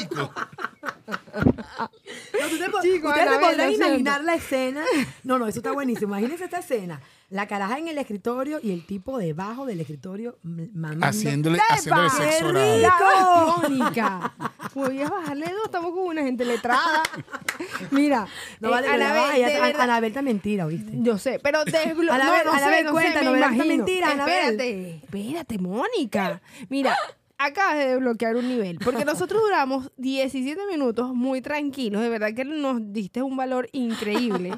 Chico, 2.89 3.09
ustedes 3.09 3.29
se 3.29 3.33
Anabel, 3.35 3.51
podrán 3.51 3.69
siento. 3.69 3.87
imaginar 3.89 4.25
la 4.25 4.35
escena. 4.35 4.85
No, 5.23 5.39
no, 5.39 5.47
eso 5.47 5.59
está 5.59 5.73
buenísimo. 5.73 6.17
Imagínense 6.17 6.45
esta 6.45 6.59
escena. 6.61 7.01
La 7.31 7.47
caraja 7.47 7.79
en 7.79 7.87
el 7.87 7.97
escritorio 7.99 8.59
y 8.61 8.73
el 8.73 8.85
tipo 8.85 9.17
debajo 9.17 9.65
del 9.65 9.81
escritorio 9.81 10.37
mamando. 10.43 11.07
Haciéndole, 11.07 11.59
¡Epa! 11.59 12.07
haciéndole 12.07 12.11
¡Qué 12.19 12.33
sexo 12.33 12.47
oral. 12.49 13.63
Mónica, 13.71 14.35
podías 14.75 15.09
bajarle 15.11 15.47
dos, 15.47 15.65
estamos 15.67 15.93
con 15.93 16.07
una 16.07 16.23
gente 16.25 16.45
letrada. 16.45 17.03
Mira, 17.93 18.27
No 18.59 18.69
eh, 18.69 18.71
vale, 18.73 18.89
Anabel, 18.89 19.33
de 19.45 19.61
verdad- 19.61 19.81
Anabel 19.81 20.09
está 20.11 20.23
mentira, 20.23 20.67
¿oíste? 20.67 20.91
Yo 20.95 21.19
sé, 21.19 21.39
pero 21.41 21.65
desblo... 21.67 22.13
Anabel, 22.13 22.43
no, 22.45 22.53
no 22.53 22.59
sé, 22.59 22.65
Anabel, 22.65 22.85
no 22.85 22.91
sé, 22.91 22.93
cuéntanos, 22.95 23.25
me 23.33 23.39
¿verdad 23.39 23.49
que 23.51 23.55
imagino. 23.55 23.77
mentira, 23.77 24.11
Anabel? 24.11 24.35
Espérate, 24.51 24.95
espérate, 25.05 25.59
Mónica. 25.59 26.43
Mira, 26.69 26.97
acabas 27.39 27.77
de 27.79 27.87
desbloquear 27.91 28.37
un 28.37 28.49
nivel, 28.49 28.79
porque 28.85 29.05
nosotros 29.05 29.41
duramos 29.43 29.93
17 29.99 30.61
minutos 30.69 31.15
muy 31.15 31.41
tranquilos, 31.41 32.03
de 32.03 32.09
verdad 32.09 32.35
que 32.35 32.45
nos 32.45 32.93
diste 32.93 33.23
un 33.23 33.37
valor 33.37 33.69
increíble. 33.73 34.53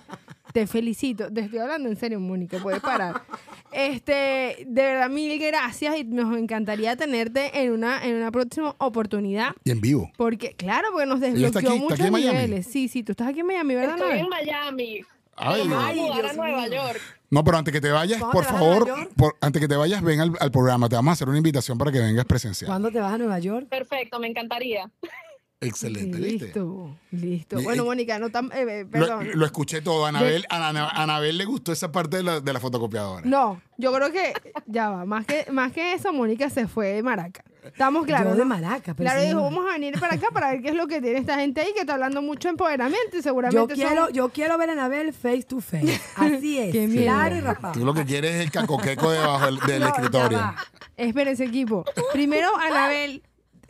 Te 0.52 0.66
felicito. 0.66 1.32
Te 1.32 1.40
estoy 1.42 1.58
hablando 1.60 1.88
en 1.88 1.96
serio, 1.96 2.20
Mónica, 2.20 2.58
puedes 2.58 2.80
parar. 2.80 3.22
Este, 3.74 4.64
de 4.66 4.82
verdad, 4.82 5.08
mil 5.08 5.38
gracias 5.38 5.96
y 5.96 6.04
nos 6.04 6.36
encantaría 6.36 6.94
tenerte 6.94 7.62
en 7.62 7.72
una, 7.72 8.04
en 8.06 8.16
una 8.16 8.30
próxima 8.30 8.74
oportunidad. 8.76 9.52
Y 9.64 9.70
en 9.70 9.80
vivo. 9.80 10.12
Porque, 10.18 10.52
claro, 10.54 10.88
porque 10.92 11.06
nos 11.06 11.20
desbloqueó 11.20 11.76
muchos 11.78 11.92
aquí 11.98 12.06
en 12.06 12.12
Miami. 12.12 12.36
niveles. 12.38 12.66
Sí, 12.66 12.88
sí, 12.88 13.02
tú 13.02 13.12
estás 13.12 13.28
aquí 13.28 13.40
en 13.40 13.46
Miami, 13.46 13.74
¿verdad, 13.74 13.96
estoy 13.96 14.18
en 14.18 14.28
Miami. 14.28 15.00
Ay, 15.36 15.62
Ay, 15.62 16.00
a 16.10 16.32
Nueva 16.34 16.66
mío. 16.68 16.72
York. 16.74 17.00
No, 17.30 17.42
pero 17.42 17.56
antes 17.56 17.72
que 17.72 17.80
te 17.80 17.90
vayas, 17.90 18.18
¿Cuándo 18.18 18.32
por 18.34 18.44
te 18.44 18.52
favor, 18.52 19.08
por- 19.16 19.36
antes 19.40 19.62
que 19.62 19.66
te 19.68 19.74
vayas, 19.76 20.02
ven 20.02 20.20
al, 20.20 20.32
al 20.38 20.50
programa. 20.50 20.90
Te 20.90 20.96
vamos 20.96 21.12
a 21.12 21.14
hacer 21.14 21.28
una 21.30 21.38
invitación 21.38 21.78
para 21.78 21.90
que 21.90 21.98
vengas 21.98 22.26
presencial. 22.26 22.68
¿Cuándo 22.68 22.90
te 22.90 23.00
vas 23.00 23.14
a 23.14 23.16
Nueva 23.16 23.38
York? 23.38 23.66
Perfecto, 23.70 24.18
me 24.20 24.28
encantaría. 24.28 24.90
Excelente, 25.62 26.18
¿viste? 26.18 26.44
Listo, 26.46 26.96
listo. 27.12 27.62
Bueno, 27.62 27.84
Mónica, 27.84 28.18
no 28.18 28.30
tan... 28.30 28.50
eh, 28.54 28.84
Lo, 28.84 28.90
perdón. 28.90 29.28
lo 29.34 29.46
escuché 29.46 29.80
todo. 29.80 30.06
Anabel, 30.06 30.44
a 30.50 30.68
Ana- 30.68 30.88
a 30.88 31.02
Anabel 31.02 31.38
le 31.38 31.44
gustó 31.44 31.72
esa 31.72 31.90
parte 31.92 32.18
de 32.18 32.22
la, 32.22 32.40
de 32.40 32.52
la 32.52 32.60
fotocopiadora. 32.60 33.22
No, 33.24 33.60
yo 33.78 33.92
creo 33.92 34.10
que... 34.12 34.32
Ya 34.66 34.90
va, 34.90 35.04
más 35.04 35.24
que, 35.26 35.46
más 35.50 35.72
que 35.72 35.94
eso, 35.94 36.12
Mónica 36.12 36.50
se 36.50 36.66
fue 36.66 36.88
de 36.88 37.02
Maraca. 37.02 37.44
Estamos 37.64 38.04
claros, 38.06 38.32
Yo 38.32 38.38
de. 38.40 38.44
Maraca, 38.44 38.92
pero 38.94 39.08
Claro, 39.08 39.20
sí, 39.20 39.28
dijo, 39.28 39.40
vamos 39.40 39.64
a 39.68 39.74
venir 39.74 39.98
para 40.00 40.14
acá 40.16 40.26
para 40.32 40.50
ver 40.50 40.62
qué 40.62 40.70
es 40.70 40.74
lo 40.74 40.88
que 40.88 41.00
tiene 41.00 41.20
esta 41.20 41.36
gente 41.38 41.60
ahí 41.60 41.72
que 41.72 41.80
está 41.82 41.94
hablando 41.94 42.20
mucho 42.20 42.48
de 42.48 42.50
empoderamiento 42.50 43.10
y 43.12 43.18
Yo 43.18 43.22
seguramente 43.22 43.74
quiero, 43.74 44.06
son- 44.06 44.12
yo 44.14 44.28
quiero 44.30 44.58
ver 44.58 44.70
a 44.70 44.72
Anabel 44.72 45.12
face 45.12 45.44
to 45.44 45.60
face. 45.60 46.00
Así 46.16 46.58
es. 46.58 46.72
Qué 46.72 46.88
claro 46.88 47.36
y 47.36 47.40
raspado. 47.40 47.74
Tú 47.74 47.84
lo 47.84 47.94
que 47.94 48.04
quieres 48.04 48.34
es 48.34 48.40
el 48.40 48.50
cacoqueco 48.50 49.12
debajo 49.12 49.46
del, 49.46 49.60
del 49.60 49.80
No, 49.80 49.86
escritorio. 49.88 50.54
Espérense, 50.96 51.44
equipo. 51.44 51.84
Primero, 52.12 52.48
Anabel, 52.58 53.22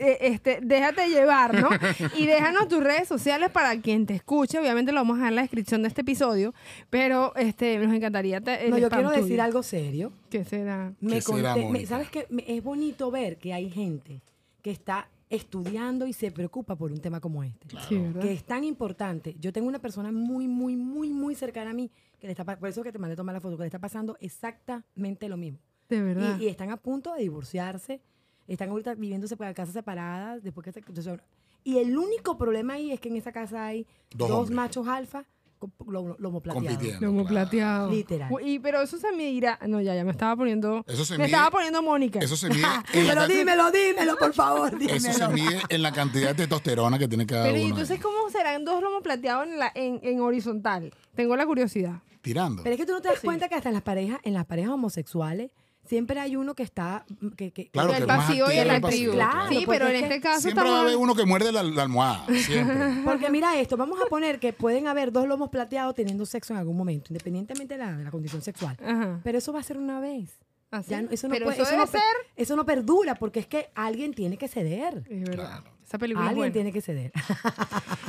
eh, 0.02 0.18
este, 0.20 0.58
déjate 0.62 1.08
llevar, 1.08 1.54
¿no? 1.60 1.68
Y 2.18 2.26
déjanos 2.26 2.68
tus 2.68 2.82
redes 2.82 3.08
sociales 3.08 3.50
para 3.50 3.80
quien 3.80 4.06
te 4.06 4.14
escuche. 4.14 4.58
Obviamente 4.58 4.92
lo 4.92 5.00
vamos 5.00 5.14
a 5.14 5.18
dejar 5.18 5.32
en 5.32 5.36
la 5.36 5.42
descripción 5.42 5.82
de 5.82 5.88
este 5.88 6.00
episodio, 6.02 6.52
pero 6.90 7.34
este, 7.36 7.78
nos 7.78 7.94
encantaría. 7.94 8.40
te- 8.40 8.68
No, 8.68 8.78
yo 8.78 8.90
quiero 8.90 9.10
decir 9.10 9.40
algo 9.40 9.62
serio. 9.62 10.12
¿Qué 10.30 10.44
será? 10.44 10.92
Me 11.00 11.12
¿Qué 11.14 11.20
será, 11.22 11.54
conté- 11.54 11.60
me- 11.60 11.66
Mónica? 11.66 11.88
¿Sabes 11.88 12.10
qué? 12.10 12.26
Me- 12.30 12.44
Es 12.46 12.62
bonito 12.62 13.10
ver 13.10 13.36
que 13.38 13.52
hay 13.52 13.70
gente 13.70 14.20
que 14.62 14.70
está 14.70 15.08
estudiando 15.30 16.06
y 16.06 16.12
se 16.12 16.30
preocupa 16.30 16.76
por 16.76 16.92
un 16.92 17.00
tema 17.00 17.18
como 17.20 17.42
este. 17.42 17.66
Sí, 17.88 17.96
¿verdad? 17.96 18.20
Que 18.20 18.32
es 18.32 18.44
tan 18.44 18.64
importante. 18.64 19.34
Yo 19.40 19.50
tengo 19.52 19.66
una 19.66 19.78
persona 19.78 20.12
muy, 20.12 20.46
muy, 20.46 20.76
muy, 20.76 21.08
muy 21.10 21.34
cercana 21.34 21.70
a 21.70 21.74
mí 21.74 21.90
que 22.20 22.26
le 22.26 22.32
está 22.32 22.44
por 22.44 22.68
eso 22.68 22.82
que 22.82 22.92
te 22.92 22.98
mandé 22.98 23.14
a 23.14 23.16
tomar 23.16 23.34
la 23.34 23.40
foto, 23.40 23.56
que 23.56 23.62
le 23.62 23.66
está 23.68 23.78
pasando 23.78 24.16
exactamente 24.20 25.28
lo 25.28 25.36
mismo. 25.36 25.58
De 25.88 26.00
verdad. 26.02 26.38
Y, 26.38 26.44
y 26.44 26.48
están 26.48 26.70
a 26.70 26.76
punto 26.76 27.12
de 27.14 27.22
divorciarse, 27.22 28.00
están 28.48 28.70
ahorita 28.70 28.94
viviéndose 28.94 29.36
para 29.36 29.54
casas 29.54 29.74
separadas, 29.74 30.42
después 30.42 30.64
que 30.64 30.72
se- 30.72 30.80
entonces, 30.80 31.18
y 31.64 31.78
el 31.78 31.96
único 31.96 32.36
problema 32.36 32.74
ahí 32.74 32.90
es 32.92 33.00
que 33.00 33.08
en 33.08 33.16
esa 33.16 33.32
casa 33.32 33.66
hay 33.66 33.86
Dos 34.14 34.50
machos 34.50 34.88
alfa 34.88 35.24
con 35.58 35.72
lomo, 35.86 36.16
lomo 36.18 36.40
plateado. 36.40 36.66
Compitiendo. 36.66 37.06
Lomo 37.06 37.24
claro. 37.24 37.48
plateado. 37.48 37.90
Literal. 37.92 38.30
Y, 38.44 38.58
pero 38.58 38.82
eso 38.82 38.98
se 38.98 39.12
medirá. 39.12 39.60
No, 39.68 39.80
ya, 39.80 39.94
ya 39.94 40.02
me 40.04 40.10
estaba 40.10 40.34
poniendo. 40.34 40.84
Eso 40.88 41.04
se 41.04 41.12
me 41.16 41.18
mide- 41.18 41.26
estaba 41.26 41.50
poniendo 41.52 41.80
Mónica. 41.82 42.18
Eso 42.18 42.34
se 42.36 42.48
mide 42.48 42.62
Pero 42.92 43.14
can- 43.14 43.28
dímelo, 43.28 43.70
dímelo, 43.70 44.16
por 44.16 44.32
favor, 44.34 44.76
dímelo. 44.76 44.96
Eso 44.96 45.12
se 45.12 45.28
mide 45.28 45.60
en 45.68 45.82
la 45.82 45.92
cantidad 45.92 46.30
de 46.30 46.34
testosterona 46.34 46.98
que 46.98 47.06
tiene 47.06 47.24
cada 47.26 47.44
Pero 47.44 47.56
¿y 47.58 47.60
uno. 47.60 47.70
entonces 47.70 48.00
cómo 48.02 48.28
serán 48.28 48.64
dos 48.64 48.82
lomos 48.82 49.02
plateados 49.04 49.46
en, 49.46 49.58
la, 49.60 49.70
en, 49.72 50.00
en 50.02 50.20
horizontal? 50.20 50.92
Tengo 51.14 51.36
la 51.36 51.46
curiosidad. 51.46 52.00
Tirando. 52.22 52.64
Pero 52.64 52.74
es 52.74 52.80
que 52.80 52.86
tú 52.86 52.92
no 52.92 53.00
te 53.00 53.08
das 53.10 53.20
cuenta 53.20 53.48
que 53.48 53.54
hasta 53.54 53.68
en 53.68 53.74
las 53.74 53.82
parejas, 53.84 54.18
en 54.24 54.34
las 54.34 54.46
parejas 54.46 54.72
homosexuales, 54.72 55.52
siempre 55.86 56.18
hay 56.20 56.36
uno 56.36 56.54
que 56.54 56.62
está 56.62 57.04
que, 57.36 57.52
que- 57.52 57.68
Claro, 57.70 57.92
el 57.92 58.00
que 58.00 58.06
pasivo 58.06 58.50
y 58.52 58.56
el 58.58 58.70
activo. 58.70 59.12
claro. 59.14 59.48
sí, 59.48 59.62
porque 59.66 59.78
pero 59.78 59.88
en 59.88 59.96
este 60.04 60.20
caso 60.20 60.40
Siempre 60.42 60.62
va 60.64 60.68
a 60.68 60.72
estamos... 60.72 60.86
haber 60.92 60.96
uno 61.02 61.14
que 61.14 61.24
muerde 61.26 61.52
la, 61.52 61.62
la 61.62 61.82
almohada. 61.82 62.26
Siempre. 62.34 62.76
Porque 63.04 63.30
mira 63.30 63.58
esto, 63.60 63.76
vamos 63.76 63.98
a 64.00 64.06
poner 64.08 64.38
que 64.40 64.52
pueden 64.52 64.86
haber 64.86 65.12
dos 65.12 65.26
lomos 65.26 65.50
plateados 65.50 65.94
teniendo 65.94 66.24
sexo 66.26 66.52
en 66.52 66.58
algún 66.60 66.76
momento, 66.76 67.06
independientemente 67.10 67.76
de 67.76 67.84
la, 67.84 67.92
de 67.96 68.04
la 68.04 68.10
condición 68.10 68.42
sexual. 68.42 68.76
Ajá. 68.84 69.20
Pero 69.22 69.38
eso 69.38 69.52
va 69.52 69.60
a 69.60 69.62
ser 69.62 69.78
una 69.78 70.00
vez. 70.00 70.30
¿Así? 70.70 70.90
Ya 70.90 71.02
no- 71.02 71.10
eso 71.10 71.28
no 71.28 71.34
pero 71.34 71.44
puede- 71.46 71.56
eso 71.60 71.66
debe 71.70 71.76
no 71.78 71.86
ser... 71.86 72.00
eso 72.34 72.56
no 72.56 72.64
perdura 72.64 73.14
porque 73.16 73.40
es 73.40 73.46
que 73.46 73.68
alguien 73.74 74.14
tiene 74.14 74.38
que 74.38 74.48
ceder. 74.48 75.02
Es 75.10 75.20
verdad. 75.20 75.60
Claro. 75.60 75.72
Esa 75.84 75.98
película 75.98 76.26
Alguien 76.28 76.38
buena. 76.44 76.52
tiene 76.54 76.72
que 76.72 76.80
ceder. 76.80 77.12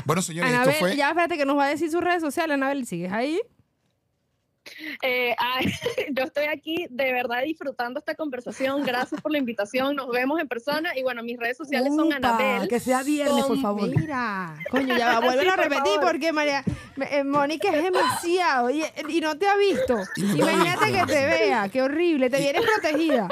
Bueno, 0.05 0.21
señores, 0.21 0.49
Anabel, 0.51 0.69
esto 0.69 0.79
fue. 0.85 0.95
ya 0.95 1.09
espérate 1.09 1.37
que 1.37 1.45
nos 1.45 1.57
va 1.57 1.65
a 1.65 1.69
decir 1.69 1.91
sus 1.91 2.01
redes 2.01 2.21
sociales, 2.21 2.53
Anabel, 2.53 2.85
¿sigues 2.85 3.11
ahí? 3.11 3.41
Eh, 5.01 5.35
ay, 5.37 5.65
yo 6.11 6.23
estoy 6.23 6.45
aquí 6.45 6.87
de 6.89 7.11
verdad 7.11 7.43
disfrutando 7.43 7.99
esta 7.99 8.15
conversación. 8.15 8.83
Gracias 8.83 9.21
por 9.21 9.31
la 9.31 9.37
invitación. 9.37 9.95
Nos 9.95 10.09
vemos 10.09 10.39
en 10.39 10.47
persona. 10.47 10.97
Y 10.97 11.03
bueno, 11.03 11.23
mis 11.23 11.37
redes 11.37 11.57
sociales 11.57 11.93
son 11.95 12.13
Anabel. 12.13 12.67
Que 12.67 12.79
sea 12.79 13.03
viernes, 13.03 13.45
por 13.45 13.61
favor. 13.61 13.89
Mira, 13.89 14.55
coño, 14.71 14.97
ya 14.97 15.19
va, 15.19 15.33
Sí, 15.33 15.47
a 15.47 15.55
por 15.55 15.63
repetir 15.63 15.99
porque 16.01 16.31
María, 16.31 16.63
eh, 17.11 17.23
Mónica 17.23 17.69
es 17.69 17.83
demasiado 17.83 18.69
y, 18.69 18.83
y 19.09 19.19
no 19.19 19.37
te 19.37 19.47
ha 19.47 19.55
visto. 19.57 19.97
Imagínate 20.15 20.91
que 20.91 21.05
te 21.05 21.25
vea, 21.25 21.69
qué 21.69 21.81
horrible, 21.81 22.29
te 22.29 22.37
vienes 22.37 22.61
protegida. 22.61 23.27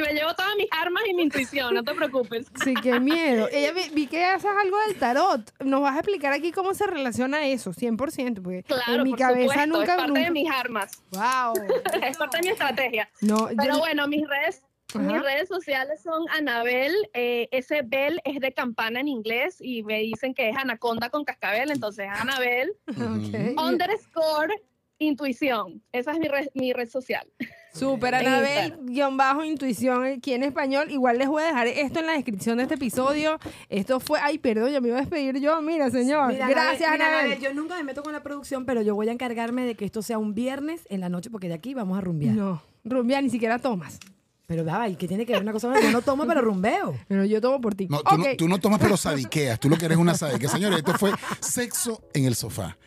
Me 0.00 0.12
llevo 0.14 0.34
todas 0.34 0.54
mis 0.56 0.66
armas 0.70 1.02
y 1.08 1.14
mi 1.14 1.22
intuición, 1.24 1.74
no 1.74 1.82
te 1.84 1.94
preocupes. 1.94 2.46
Sí, 2.64 2.74
qué 2.82 3.00
miedo. 3.00 3.48
Ella 3.52 3.72
vi, 3.72 3.88
vi 3.92 4.06
que 4.06 4.24
haces 4.24 4.50
algo 4.62 4.76
del 4.86 4.96
tarot. 4.98 5.40
Nos 5.64 5.80
vas 5.82 5.94
a 5.96 5.98
explicar 6.00 6.32
aquí 6.32 6.52
cómo 6.52 6.74
se 6.74 6.86
relaciona 6.86 7.46
eso, 7.46 7.72
100%, 7.72 8.42
porque 8.42 8.62
Claro, 8.64 8.94
en 8.94 9.02
mi 9.04 9.10
por 9.10 9.18
cabeza 9.18 9.64
supuesto, 9.64 9.66
nunca... 9.66 9.92
es 9.92 9.96
parte 9.96 10.08
nunca- 10.08 10.20
de 10.24 10.30
mis 10.30 10.50
armas. 10.50 11.02
Wow. 11.10 11.54
Es 12.02 12.16
parte 12.16 12.38
de 12.38 12.42
mi 12.42 12.48
estrategia. 12.50 13.08
No, 13.20 13.48
Pero 13.56 13.74
yo- 13.74 13.78
bueno, 13.78 14.06
mis 14.08 14.26
redes, 14.28 14.62
Ajá. 14.94 15.00
mis 15.00 15.20
redes 15.22 15.48
sociales 15.48 16.00
son 16.02 16.24
Anabel. 16.30 16.92
eh, 17.14 17.48
ese 17.50 17.82
bell 17.82 18.20
es 18.24 18.40
de 18.40 18.52
campana 18.52 19.00
en 19.00 19.08
inglés 19.08 19.56
y 19.60 19.82
me 19.82 19.98
dicen 20.00 20.32
que 20.34 20.48
es 20.48 20.56
anaconda 20.56 21.10
con 21.10 21.24
cascabel. 21.24 21.70
Entonces, 21.70 22.08
Anabel 22.10 22.72
Ok. 22.88 23.60
underscore 23.62 24.54
intuición. 24.98 25.82
Esa 25.92 26.12
es 26.12 26.18
mi 26.18 26.28
red, 26.28 26.48
mi 26.54 26.72
red 26.72 26.88
social. 26.88 27.26
Super 27.72 28.14
Anabel, 28.14 28.76
guion 28.82 29.16
bajo 29.16 29.44
intuición 29.44 30.04
aquí 30.04 30.32
en 30.32 30.42
español. 30.42 30.90
Igual 30.90 31.18
les 31.18 31.28
voy 31.28 31.42
a 31.42 31.46
dejar 31.46 31.66
esto 31.68 32.00
en 32.00 32.06
la 32.06 32.12
descripción 32.12 32.56
de 32.56 32.64
este 32.64 32.74
episodio. 32.74 33.38
Esto 33.68 34.00
fue, 34.00 34.18
ay, 34.20 34.38
perdón, 34.38 34.70
ya 34.72 34.80
me 34.80 34.88
iba 34.88 34.96
a 34.96 35.00
despedir 35.00 35.38
yo. 35.38 35.60
Mira, 35.62 35.90
señor. 35.90 36.32
Mira, 36.32 36.48
Gracias, 36.48 36.82
Anabel, 36.82 36.98
mira, 36.98 37.06
Anabel. 37.06 37.32
Anabel, 37.32 37.40
yo 37.42 37.54
nunca 37.54 37.76
me 37.76 37.84
meto 37.84 38.02
con 38.02 38.12
la 38.12 38.22
producción, 38.22 38.64
pero 38.64 38.82
yo 38.82 38.94
voy 38.94 39.08
a 39.08 39.12
encargarme 39.12 39.64
de 39.64 39.74
que 39.74 39.84
esto 39.84 40.02
sea 40.02 40.18
un 40.18 40.34
viernes 40.34 40.82
en 40.88 41.00
la 41.00 41.08
noche, 41.08 41.30
porque 41.30 41.48
de 41.48 41.54
aquí 41.54 41.74
vamos 41.74 41.96
a 41.96 42.00
rumbear. 42.00 42.34
No, 42.34 42.62
rumbia 42.84 43.20
ni 43.22 43.30
siquiera 43.30 43.58
tomas. 43.58 43.98
Pero 44.46 44.64
va, 44.64 44.88
¿y 44.88 44.96
qué 44.96 45.06
tiene 45.06 45.26
que 45.26 45.34
ver 45.34 45.42
una 45.42 45.52
cosa? 45.52 45.78
Yo 45.78 45.90
no 45.90 46.00
tomo, 46.00 46.26
pero 46.26 46.40
rumbeo. 46.40 46.96
Pero 47.06 47.26
yo 47.26 47.38
tomo 47.38 47.60
por 47.60 47.74
ti. 47.74 47.86
No, 47.86 48.00
tú, 48.02 48.16
no, 48.16 48.24
tú 48.36 48.48
no 48.48 48.58
tomas, 48.58 48.80
pero 48.80 48.96
sadiqueas. 48.96 49.60
Tú 49.60 49.68
lo 49.68 49.76
que 49.76 49.84
eres 49.84 49.98
una 49.98 50.14
sadiquea. 50.14 50.48
Señores, 50.48 50.78
esto 50.78 50.94
fue 50.94 51.12
sexo 51.40 52.02
en 52.14 52.24
el 52.24 52.34
sofá. 52.34 52.78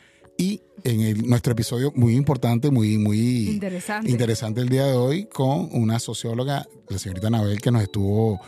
Y 0.41 0.61
en 0.83 1.01
el- 1.01 1.27
nuestro 1.29 1.51
episodio 1.53 1.91
muy 1.95 2.15
importante, 2.15 2.71
muy, 2.71 2.97
muy 2.97 3.49
Interesante. 3.49 4.09
interesante 4.09 4.61
el 4.61 4.69
día 4.69 4.85
de 4.85 4.93
hoy, 4.95 5.25
con 5.25 5.69
una 5.71 5.99
socióloga, 5.99 6.67
la 6.89 6.97
señorita 6.97 7.27
Anabel, 7.27 7.61
que 7.61 7.69
nos 7.69 7.83
estuvo 7.83 8.39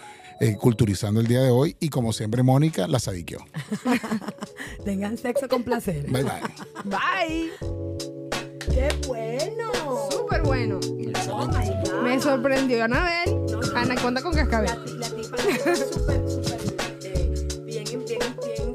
eh, 0.41 0.56
culturizando 0.60 1.19
el 1.21 1.27
día 1.27 1.41
de 1.43 1.51
hoy. 1.51 1.75
Y 1.79 1.89
como 1.89 2.12
siempre, 2.12 2.41
Mónica 2.41 2.88
la 2.88 2.97
sadiqueó. 2.99 3.45
Tengan 4.84 5.17
sexo 5.17 5.47
con 5.47 5.63
placer. 5.63 6.06
Bye 6.10 6.23
bye. 6.23 6.41
Bye. 6.86 7.51
¡Qué 8.73 8.89
bueno! 9.08 10.10
Súper 10.10 10.41
bueno. 10.41 10.79
Oh 11.29 11.47
my 11.47 11.67
God. 11.89 12.01
Me 12.03 12.19
sorprendió 12.19 12.84
Anabel. 12.84 13.36
Anaconda 13.75 14.21
con 14.21 14.34
cascabel. 14.34 14.71
La, 14.99 15.08
la 15.10 15.15
tipa 15.15 15.38
súper 15.38 16.25